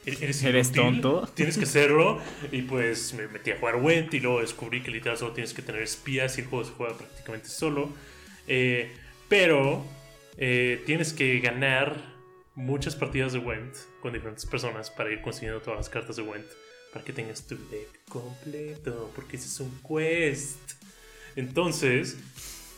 eres, 0.05 0.21
eres 0.21 0.43
¿Eres 0.43 0.67
inútil, 0.69 1.01
tonto? 1.01 1.29
Tienes 1.33 1.57
que 1.57 1.63
hacerlo. 1.65 2.21
Y 2.51 2.61
pues 2.63 3.13
me 3.13 3.27
metí 3.27 3.51
a 3.51 3.57
jugar 3.57 3.75
Went 3.75 4.13
y 4.13 4.19
luego 4.19 4.41
descubrí 4.41 4.81
que 4.81 4.91
literal 4.91 5.17
solo 5.17 5.33
tienes 5.33 5.53
que 5.53 5.61
tener 5.61 5.81
espías 5.81 6.37
y 6.37 6.41
el 6.41 6.47
juego 6.47 6.65
se 6.65 6.71
juega 6.71 6.97
prácticamente 6.97 7.49
solo. 7.49 7.89
Eh, 8.47 8.91
pero 9.27 9.85
eh, 10.37 10.81
tienes 10.85 11.13
que 11.13 11.39
ganar 11.39 11.95
muchas 12.55 12.95
partidas 12.95 13.33
de 13.33 13.39
Went 13.39 13.75
con 14.01 14.13
diferentes 14.13 14.45
personas 14.45 14.89
para 14.89 15.11
ir 15.11 15.21
consiguiendo 15.21 15.61
todas 15.61 15.79
las 15.79 15.89
cartas 15.89 16.15
de 16.15 16.23
Went 16.23 16.47
para 16.91 17.05
que 17.05 17.13
tengas 17.13 17.47
tu 17.47 17.55
deck 17.69 17.87
completo, 18.09 19.11
porque 19.15 19.37
ese 19.37 19.47
es 19.47 19.59
un 19.59 19.71
quest. 19.81 20.59
Entonces, 21.35 22.17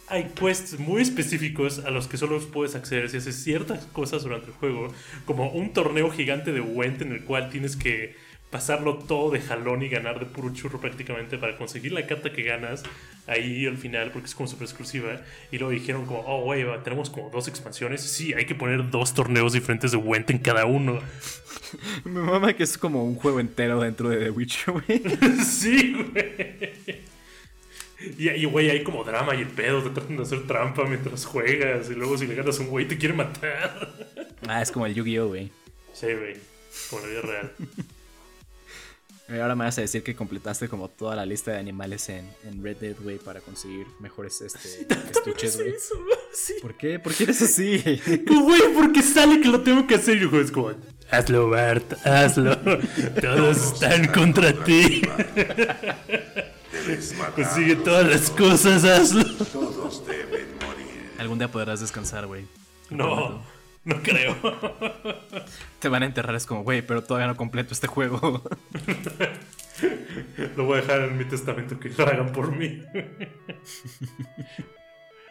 hay 0.08 0.32
quests 0.40 0.80
muy 0.80 1.02
específicos 1.02 1.80
a 1.80 1.90
los 1.90 2.08
que 2.08 2.18
solo 2.18 2.40
puedes 2.52 2.76
acceder 2.76 3.10
si 3.10 3.18
haces 3.18 3.36
ciertas 3.44 3.86
cosas 3.88 4.24
durante 4.24 4.48
el 4.48 4.54
juego, 4.54 4.94
como 5.26 5.50
un 5.50 5.74
torneo 5.74 6.12
gigante 6.12 6.52
de 6.52 6.62
Went 6.62 7.02
en 7.02 7.14
el 7.14 7.24
cual 7.24 7.50
tienes 7.50 7.76
que 7.76 8.16
pasarlo 8.54 9.00
todo 9.00 9.32
de 9.32 9.42
jalón 9.42 9.82
y 9.82 9.90
ganar 9.90 10.20
de 10.20 10.28
puro 10.28 10.54
churro 10.54 10.80
prácticamente 10.80 11.40
para 11.40 11.58
conseguir 11.58 11.92
la 11.92 12.06
carta 12.06 12.32
que 12.32 12.44
ganas 12.44 12.84
ahí 13.26 13.66
al 13.66 13.80
final 13.80 14.12
porque 14.12 14.28
es 14.28 14.36
como 14.36 14.48
super 14.48 14.66
exclusiva. 14.66 15.22
Y 15.52 15.58
luego 15.58 15.72
dijeron 15.72 16.06
como 16.06 16.20
oh 16.20 16.48
va, 16.50 16.84
tenemos 16.84 17.10
como 17.10 17.32
dos 17.32 17.48
expansiones 17.48 18.02
sí 18.02 18.32
hay 18.34 18.46
que 18.46 18.54
poner 18.54 18.92
dos 18.92 19.16
torneos 19.16 19.54
diferentes 19.54 19.92
de 19.92 19.98
Went 19.98 20.30
en 20.30 20.38
cada 20.38 20.68
uno. 20.68 21.00
Me 22.04 22.22
mama 22.22 22.54
que 22.54 22.62
es 22.62 22.78
como 22.78 23.04
un 23.04 23.16
juego 23.16 23.40
entero 23.40 23.82
dentro 23.82 24.10
de 24.10 24.26
The 24.26 24.30
Witcher, 24.30 24.72
güey. 24.72 25.02
sí 25.44 25.96
güey 26.12 26.73
y 28.18 28.46
güey 28.46 28.70
hay 28.70 28.84
como 28.84 29.04
drama 29.04 29.36
y 29.36 29.42
el 29.42 29.48
pedo 29.48 29.82
te 29.84 29.90
tratan 29.92 30.18
de 30.18 30.24
hacer 30.24 30.46
trampa 30.48 30.84
mientras 30.86 31.26
juegas 31.26 31.90
y 31.90 31.94
luego 31.96 32.18
si 32.18 32.28
le 32.28 32.36
ganas 32.36 32.60
a 32.60 32.62
un 32.62 32.68
güey 32.70 32.88
te 32.88 32.98
quiere 32.98 33.14
matar 33.14 33.94
Ah, 34.48 34.62
es 34.62 34.72
como 34.72 34.86
el 34.86 34.94
Yu-Gi-Oh, 34.94 35.28
güey. 35.28 35.52
sí 35.94 36.08
güey 36.08 36.36
como 36.90 37.02
la 37.04 37.08
vida 37.08 37.22
real 37.22 37.52
Ahora 39.30 39.56
me 39.56 39.64
vas 39.64 39.78
a 39.78 39.82
decir 39.82 40.04
que 40.04 40.16
completaste 40.16 40.68
como 40.68 40.90
toda 40.90 41.16
la 41.16 41.26
lista 41.26 41.52
de 41.52 41.58
animales 41.58 42.08
en, 42.10 42.30
en 42.44 42.62
Red 42.62 42.78
Dead, 42.78 42.96
güey, 43.02 43.18
para 43.18 43.40
conseguir 43.40 43.88
mejores 44.00 44.42
este, 44.42 44.86
estuches, 45.12 45.56
güey. 45.56 45.74
Sí. 46.34 46.56
¿Por 46.62 46.76
qué? 46.78 47.00
¿Por 47.00 47.16
qué 47.16 47.24
eres 47.24 47.42
así? 47.42 47.82
Güey, 48.28 48.62
porque 48.76 49.02
sale 49.02 49.40
que 49.40 49.48
lo 49.48 49.62
tengo 49.62 49.88
que 49.88 49.96
hacer. 49.96 50.18
Y 50.18 50.22
el 50.24 50.28
juego 50.28 50.44
es 50.46 50.52
como, 50.52 50.72
hazlo, 51.10 51.50
Bart, 51.50 51.94
hazlo. 52.06 52.58
Todos 53.22 53.74
están 53.74 54.08
contra 54.12 54.54
ti. 54.66 55.02
Debes 56.86 57.14
Consigue 57.36 57.76
matarlos. 57.76 57.84
todas 57.84 58.08
las 58.08 58.30
cosas, 58.30 58.84
hazlo. 58.84 59.26
Todos 59.46 60.06
deben 60.06 60.48
morir. 60.56 61.12
Algún 61.18 61.38
día 61.40 61.48
podrás 61.50 61.80
descansar, 61.80 62.28
güey. 62.28 62.46
No, 62.90 63.44
no 63.86 64.02
creo. 64.04 64.36
Te 65.80 65.90
van 65.90 66.04
a 66.04 66.06
enterrar, 66.06 66.36
es 66.36 66.46
como, 66.46 66.64
güey, 66.64 66.82
pero 66.82 67.04
todavía 67.04 67.28
no 67.28 67.36
completo 67.38 67.74
este 67.74 67.88
juego. 67.88 68.20
Lo 70.56 70.66
voy 70.66 70.78
a 70.78 70.82
dejar 70.82 71.02
en 71.02 71.18
mi 71.18 71.26
testamento 71.26 71.80
que 71.80 71.90
lo 71.90 72.06
hagan 72.06 72.32
por 72.32 72.56
mí. 72.56 72.84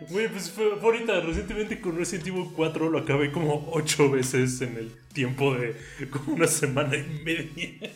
Güey, 0.09 0.29
pues 0.29 0.51
fue, 0.51 0.77
fue 0.81 0.93
ahorita, 0.97 1.21
recientemente 1.21 1.81
con 1.81 1.97
Resident 1.97 2.27
Evil 2.27 2.49
4 2.57 2.91
lo 2.91 2.99
acabé 2.99 3.31
como 3.31 3.71
8 3.73 4.11
veces 4.11 4.61
en 4.61 4.77
el 4.77 4.93
tiempo 5.12 5.55
de 5.55 5.77
como 6.11 6.35
una 6.35 6.49
semana 6.49 6.97
y 6.97 7.23
media. 7.25 7.91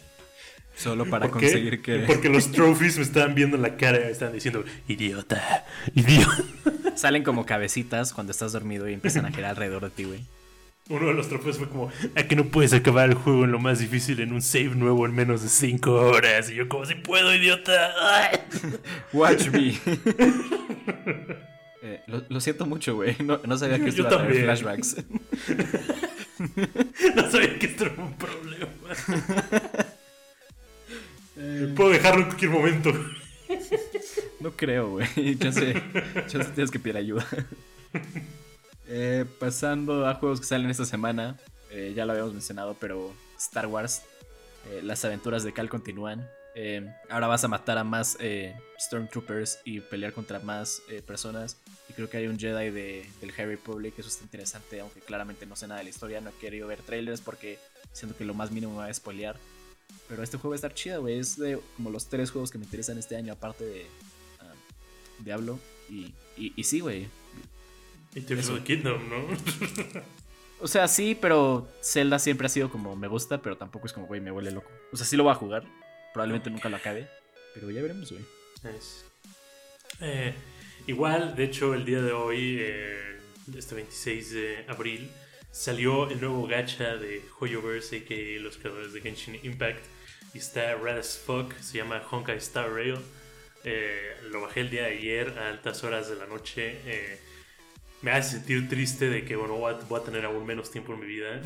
Solo 0.76 1.06
para 1.06 1.28
¿Por 1.28 1.40
qué? 1.40 1.46
conseguir 1.46 1.82
que... 1.82 1.98
Porque 2.06 2.28
los 2.28 2.52
trophies 2.52 2.98
me 2.98 3.02
estaban 3.02 3.34
viendo 3.34 3.56
en 3.56 3.62
la 3.62 3.76
cara 3.76 3.98
y 3.98 4.04
me 4.04 4.10
estaban 4.10 4.34
diciendo, 4.34 4.62
idiota, 4.86 5.64
idiota. 5.94 6.44
Salen 6.94 7.24
como 7.24 7.46
cabecitas 7.46 8.12
cuando 8.12 8.30
estás 8.30 8.52
dormido 8.52 8.88
y 8.88 8.92
empiezan 8.92 9.24
a 9.26 9.30
girar 9.32 9.50
alrededor 9.50 9.84
de 9.84 9.90
ti, 9.90 10.04
güey. 10.04 10.20
Uno 10.88 11.08
de 11.08 11.14
los 11.14 11.28
trofeos 11.28 11.58
fue 11.58 11.68
como, 11.68 11.90
¿a 12.14 12.22
que 12.22 12.36
no 12.36 12.44
puedes 12.44 12.72
acabar 12.72 13.08
el 13.08 13.14
juego 13.16 13.44
en 13.44 13.50
lo 13.50 13.58
más 13.58 13.80
difícil 13.80 14.20
en 14.20 14.32
un 14.32 14.40
save 14.40 14.76
nuevo 14.76 15.04
en 15.04 15.14
menos 15.14 15.42
de 15.42 15.48
5 15.48 15.90
horas? 15.92 16.48
Y 16.50 16.54
yo 16.54 16.68
como, 16.68 16.84
si 16.84 16.94
puedo, 16.94 17.34
idiota. 17.34 17.92
Ay. 18.00 18.38
Watch 19.12 19.48
me. 19.48 19.74
Eh, 21.82 22.02
lo, 22.06 22.22
lo 22.28 22.40
siento 22.40 22.66
mucho, 22.66 22.94
güey. 22.94 23.16
No, 23.24 23.40
no 23.44 23.58
sabía 23.58 23.78
que 23.78 23.88
esto 23.88 24.02
iba 24.02 24.10
a 24.10 24.18
traer 24.18 24.44
flashbacks. 24.44 24.96
No 27.14 27.30
sabía 27.30 27.58
que 27.58 27.66
esto 27.66 27.86
era 27.86 27.94
un 27.96 28.14
problema. 28.14 28.68
Puedo 31.76 31.90
dejarlo 31.90 32.20
en 32.22 32.26
cualquier 32.26 32.50
momento. 32.50 32.92
No 34.40 34.52
creo, 34.52 34.90
güey. 34.90 35.36
Chance, 35.38 35.82
chance 36.28 36.50
tienes 36.52 36.70
que 36.70 36.78
pedir 36.78 36.96
ayuda. 36.98 37.26
Eh, 38.88 39.24
pasando 39.40 40.06
a 40.06 40.14
juegos 40.14 40.40
que 40.40 40.46
salen 40.46 40.70
esta 40.70 40.84
semana. 40.84 41.36
eh, 41.70 41.92
ya 41.96 42.04
lo 42.06 42.12
habíamos 42.12 42.32
mencionado, 42.32 42.76
pero 42.78 43.12
Star 43.38 43.66
Wars. 43.66 44.02
eh, 44.70 44.80
las 44.82 45.04
aventuras 45.04 45.42
de 45.42 45.52
Cal 45.52 45.68
continúan. 45.68 46.28
Ahora 47.10 47.26
vas 47.26 47.44
a 47.44 47.48
matar 47.48 47.76
a 47.78 47.84
más 47.84 48.16
Stormtroopers 48.80 49.58
y 49.64 49.80
pelear 49.80 50.12
contra 50.12 50.38
más 50.40 50.82
personas. 51.06 51.56
Y 51.88 51.92
creo 51.92 52.08
que 52.08 52.16
hay 52.18 52.26
un 52.28 52.38
Jedi 52.38 52.70
de, 52.70 53.08
del 53.20 53.32
High 53.32 53.46
Republic. 53.46 53.94
Eso 53.98 54.08
está 54.08 54.24
interesante, 54.24 54.80
aunque 54.80 55.00
claramente 55.00 55.44
no 55.46 55.54
sé 55.56 55.66
nada 55.66 55.78
de 55.78 55.84
la 55.84 55.90
historia. 55.90 56.20
No 56.20 56.30
he 56.30 56.34
querido 56.34 56.66
ver 56.68 56.80
trailers 56.82 57.20
porque 57.20 57.58
siento 57.92 58.16
que 58.16 58.24
lo 58.24 58.32
más 58.34 58.50
mínimo 58.52 58.76
va 58.76 58.86
a 58.86 58.94
spoilear. 58.94 59.36
Pero 60.08 60.22
este 60.22 60.36
juego 60.36 60.50
va 60.50 60.54
a 60.54 60.56
estar 60.56 60.74
chido, 60.74 61.02
güey. 61.02 61.18
Es 61.18 61.36
de 61.36 61.60
como 61.76 61.90
los 61.90 62.06
tres 62.06 62.30
juegos 62.30 62.50
que 62.50 62.58
me 62.58 62.64
interesan 62.64 62.98
este 62.98 63.16
año, 63.16 63.32
aparte 63.32 63.64
de 63.64 63.86
ah, 64.40 64.52
Diablo. 65.18 65.58
Y, 65.88 66.14
y, 66.36 66.52
y 66.56 66.64
sí, 66.64 66.80
güey. 66.80 67.08
Y 68.14 68.20
te 68.22 68.34
of 68.34 68.46
the 68.46 68.62
Kingdom, 68.62 69.08
¿no? 69.08 69.26
O 70.58 70.68
sea, 70.68 70.88
sí, 70.88 71.14
pero 71.20 71.68
Zelda 71.82 72.18
siempre 72.18 72.46
ha 72.46 72.48
sido 72.48 72.70
como 72.70 72.96
me 72.96 73.08
gusta, 73.08 73.42
pero 73.42 73.58
tampoco 73.58 73.86
es 73.86 73.92
como, 73.92 74.06
güey, 74.06 74.22
me 74.22 74.30
vuelve 74.30 74.50
loco. 74.50 74.70
O 74.90 74.96
sea, 74.96 75.06
sí 75.06 75.16
lo 75.16 75.24
voy 75.24 75.32
a 75.32 75.34
jugar. 75.34 75.64
Probablemente 76.14 76.48
nunca 76.48 76.70
lo 76.70 76.76
acabe. 76.76 77.08
Pero 77.52 77.70
ya 77.70 77.82
veremos, 77.82 78.10
güey. 78.10 78.24
Nice. 78.62 79.04
Eh, 80.00 80.34
igual, 80.86 81.36
de 81.36 81.44
hecho, 81.44 81.74
el 81.74 81.84
día 81.84 82.00
de 82.00 82.12
hoy, 82.12 82.56
eh, 82.58 83.18
este 83.54 83.74
26 83.74 84.32
de 84.32 84.64
abril, 84.66 85.10
salió 85.56 86.10
el 86.10 86.20
nuevo 86.20 86.46
gacha 86.46 86.96
de 86.96 87.22
Hoyoverse, 87.40 88.04
que 88.04 88.38
los 88.40 88.58
creadores 88.58 88.92
de 88.92 89.00
Genshin 89.00 89.38
Impact. 89.42 89.84
Y 90.34 90.38
está 90.38 90.74
red 90.74 90.98
as 90.98 91.18
fuck, 91.18 91.54
se 91.60 91.78
llama 91.78 92.02
Honkai 92.10 92.36
Star 92.36 92.70
Rail. 92.70 92.98
Eh, 93.64 94.16
lo 94.30 94.42
bajé 94.42 94.60
el 94.60 94.70
día 94.70 94.82
de 94.82 94.98
ayer 94.98 95.38
a 95.38 95.48
altas 95.48 95.82
horas 95.82 96.10
de 96.10 96.16
la 96.16 96.26
noche. 96.26 96.78
Eh, 96.84 97.18
me 98.02 98.10
hace 98.10 98.36
sentir 98.36 98.68
triste 98.68 99.08
de 99.08 99.24
que, 99.24 99.34
bueno, 99.34 99.54
voy 99.54 99.72
a, 99.72 99.78
voy 99.88 100.00
a 100.00 100.04
tener 100.04 100.26
aún 100.26 100.44
menos 100.44 100.70
tiempo 100.70 100.92
en 100.92 101.00
mi 101.00 101.06
vida. 101.06 101.40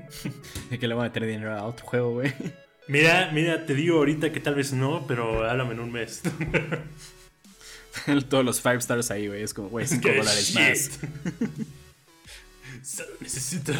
De 0.70 0.78
que 0.78 0.86
le 0.86 0.94
voy 0.94 1.06
a 1.06 1.08
meter 1.08 1.24
dinero 1.24 1.54
a 1.54 1.64
otro 1.64 1.86
juego, 1.86 2.12
güey. 2.12 2.34
mira, 2.88 3.30
mira, 3.32 3.64
te 3.64 3.74
digo 3.74 3.96
ahorita 3.96 4.32
que 4.32 4.40
tal 4.40 4.54
vez 4.54 4.74
no, 4.74 5.06
pero 5.08 5.48
háblame 5.48 5.72
en 5.72 5.80
un 5.80 5.92
mes. 5.92 6.22
Todos 8.28 8.44
los 8.44 8.56
5 8.58 8.74
stars 8.74 9.10
ahí, 9.10 9.28
güey. 9.28 9.42
Es 9.42 9.54
como, 9.54 9.70
güey, 9.70 9.86
5 9.86 10.02
Que 10.02 10.16
dólares 10.18 10.54
más. 10.54 11.00
Solo 12.86 13.08
necesito 13.20 13.72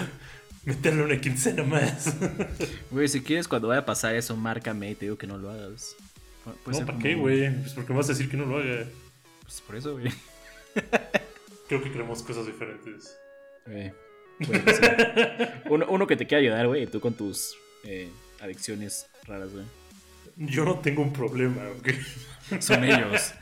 meterle 0.64 1.05
una 1.05 1.21
quincena 1.21 1.62
más. 1.62 2.12
Güey, 2.90 3.07
si 3.07 3.21
quieres 3.23 3.47
cuando 3.47 3.69
vaya 3.69 3.83
a 3.83 3.87
pasar 3.87 4.16
eso, 4.16 4.37
márcame 4.37 4.90
y 4.90 4.95
te 4.97 5.05
digo 5.05 5.16
que 5.16 5.29
no 5.29 5.38
lo 5.38 5.49
hagas. 5.49 5.95
Puede 6.64 6.81
no, 6.81 6.87
¿para 6.87 6.99
como- 6.99 7.03
qué, 7.05 7.14
güey? 7.14 7.55
Pues 7.61 7.73
porque 7.75 7.92
me 7.92 7.99
vas 7.99 8.07
a 8.07 8.12
decir 8.14 8.29
que 8.29 8.37
no 8.37 8.47
lo 8.47 8.59
haga. 8.59 8.85
Pues 9.42 9.61
por 9.61 9.77
eso, 9.77 9.92
güey. 9.92 10.12
Creo 11.69 11.85
que 11.85 11.92
queremos 11.92 12.21
cosas 12.25 12.47
diferentes. 12.47 13.16
Sea. 13.64 15.62
uno, 15.71 15.87
uno 15.88 16.07
que 16.09 16.16
te 16.16 16.27
quiera 16.27 16.40
ayudar, 16.42 16.66
güey, 16.66 16.88
tú 16.88 16.99
con 16.99 17.14
tus 17.14 17.57
eh, 17.85 18.11
adicciones 18.40 19.07
raras, 19.25 19.53
güey. 19.53 19.64
Yo 20.37 20.64
no 20.64 20.81
tengo 20.81 21.03
un 21.03 21.12
problema, 21.12 21.62
¿ok? 21.79 21.90
Son 22.61 22.83
ellos. 22.83 23.35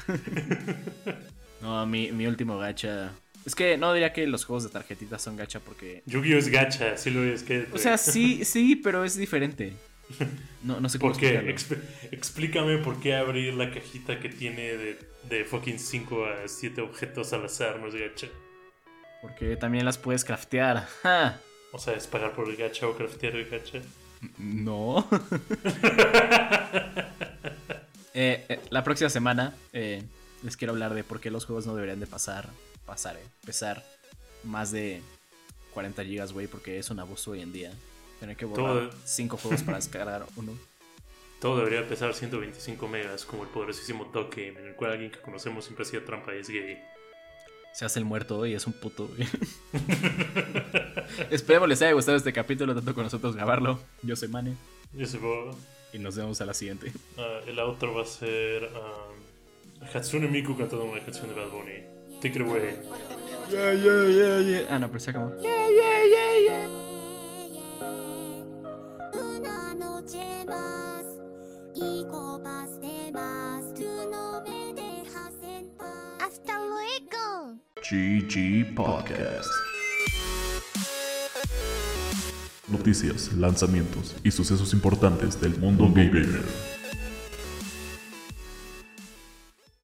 no, 1.62 1.87
mi, 1.87 2.12
mi 2.12 2.27
último 2.27 2.59
gacha. 2.59 3.12
Es 3.46 3.54
que 3.54 3.76
no 3.76 3.92
diría 3.92 4.12
que 4.12 4.26
los 4.26 4.44
juegos 4.44 4.64
de 4.64 4.70
tarjetitas 4.70 5.20
son 5.22 5.37
gacha 5.37 5.61
porque. 5.61 6.02
Yu-Gi-Oh! 6.07 6.38
es 6.38 6.48
gacha, 6.48 6.96
sí 6.96 7.11
lo 7.11 7.22
es. 7.24 7.42
Que, 7.42 7.66
O 7.72 7.78
sea, 7.78 7.98
sí, 7.98 8.44
sí, 8.44 8.76
pero 8.76 9.04
es 9.04 9.16
diferente. 9.16 9.72
No, 10.62 10.80
no 10.80 10.88
sé 10.88 10.98
cómo 10.98 11.12
¿Por 11.12 11.20
qué? 11.20 11.40
Exp- 11.54 11.78
explícame 12.11 12.78
por 12.78 12.98
qué 12.98 13.14
abrir 13.14 13.52
la 13.52 13.70
cajita 13.70 14.18
que 14.18 14.30
tiene 14.30 14.76
de, 14.78 14.98
de 15.28 15.44
fucking 15.44 15.78
5 15.78 16.24
a 16.24 16.48
7 16.48 16.80
objetos 16.80 17.35
al 17.35 17.44
azar 17.44 17.78
no 17.80 17.88
es 17.88 17.94
gacha. 17.94 18.28
Porque 19.20 19.57
también 19.57 19.85
las 19.85 19.98
puedes 19.98 20.24
craftear. 20.24 20.87
¡Ja! 21.02 21.38
O 21.72 21.78
sea, 21.78 21.92
es 21.94 22.07
pagar 22.07 22.33
por 22.33 22.48
el 22.48 22.57
gacha 22.57 22.87
o 22.88 22.96
craftear 22.96 23.37
el 23.37 23.46
gacha. 23.50 23.80
No. 24.38 25.07
Eh, 28.16 28.44
eh, 28.48 28.61
la 28.70 28.85
próxima 28.85 29.11
semana 29.11 29.54
eh, 29.72 30.00
les 30.44 30.57
quiero 30.57 30.72
hablar 30.72 30.94
de 30.94 31.02
por 31.02 31.18
qué 31.20 31.33
los 31.33 31.46
juegos 31.46 31.66
no 31.66 31.74
deberían 31.74 31.98
de 31.98 32.07
pasar, 32.07 32.48
pasar, 32.87 33.16
eh, 33.16 33.25
pesar 33.44 33.85
más 34.42 34.70
de 34.73 35.01
40 35.73 36.05
gigas, 36.05 36.33
güey, 36.33 36.47
porque 36.47 36.79
es 36.79 36.90
un 36.90 37.01
abuso 37.01 37.33
hoy 37.33 37.40
en 37.40 37.53
día. 37.53 37.73
Tener 38.20 38.37
que 38.37 38.44
borrar 38.44 38.90
Todo- 38.90 38.90
5 39.05 39.37
juegos 39.37 39.62
para 39.62 39.77
descargar 39.79 40.25
uno. 40.37 40.53
Todo 41.40 41.59
debería 41.59 41.87
pesar 41.87 42.14
125 42.14 42.88
megas, 42.88 43.25
como 43.27 43.42
el 43.42 43.49
poderosísimo 43.51 44.07
toque, 44.07 44.49
en 44.49 44.57
el 44.66 44.75
cual 44.75 44.92
alguien 44.92 45.11
que 45.11 45.20
conocemos 45.20 45.64
siempre 45.64 45.85
hacía 45.85 46.03
trampa 46.05 46.35
y 46.35 46.38
es 46.38 46.49
gay. 46.49 46.79
Se 47.75 47.85
hace 47.85 47.99
el 47.99 48.05
muerto 48.05 48.47
y 48.47 48.55
es 48.55 48.66
un 48.66 48.73
puto, 48.73 49.09
güey. 49.09 49.29
Esperemos 51.31 51.68
les 51.68 51.83
haya 51.83 51.92
gustado 51.92 52.16
este 52.16 52.33
capítulo, 52.33 52.75
tanto 52.75 52.94
con 52.94 53.05
nosotros 53.05 53.35
grabarlo. 53.35 53.79
Yo 54.03 54.16
soy 54.16 54.29
Mane 54.29 54.55
Yo 54.92 55.07
sé, 55.07 55.18
Bob. 55.18 55.55
y 55.92 55.99
nos 55.99 56.16
vemos 56.16 56.40
a 56.40 56.47
la 56.47 56.55
siguiente. 56.55 56.92
Ah, 57.18 57.40
el 57.47 57.59
outro 57.59 57.92
va 57.94 58.03
a 58.03 58.07
ser 58.07 58.64
um, 58.73 59.87
Hatsune 59.92 60.29
Miku 60.29 60.57
cantando 60.57 60.85
una 60.85 61.05
canción 61.05 61.29
de 61.29 61.35
Bad 61.35 61.51
Bunny. 61.51 61.93
Te 62.20 62.33
creo, 62.33 62.46
güey. 62.46 62.77
Yeah, 63.50 63.72
yeah, 63.74 64.09
yeah, 64.09 64.40
yeah. 64.40 64.66
Ah, 64.70 64.79
no, 64.79 64.88
pero 64.88 65.00
se 65.00 65.11
acabó. 65.11 65.31
Yeah, 65.40 65.68
yeah, 65.68 66.05
yeah, 66.05 66.40
yeah. 66.46 66.68
Hasta 76.20 76.59
luego. 76.59 77.59
GG 77.83 78.74
Podcast. 78.74 79.50
Noticias, 82.68 83.33
lanzamientos 83.35 84.16
y 84.24 84.31
sucesos 84.31 84.72
importantes 84.72 85.40
del 85.40 85.59
mundo 85.59 85.90
gamer. 85.92 86.42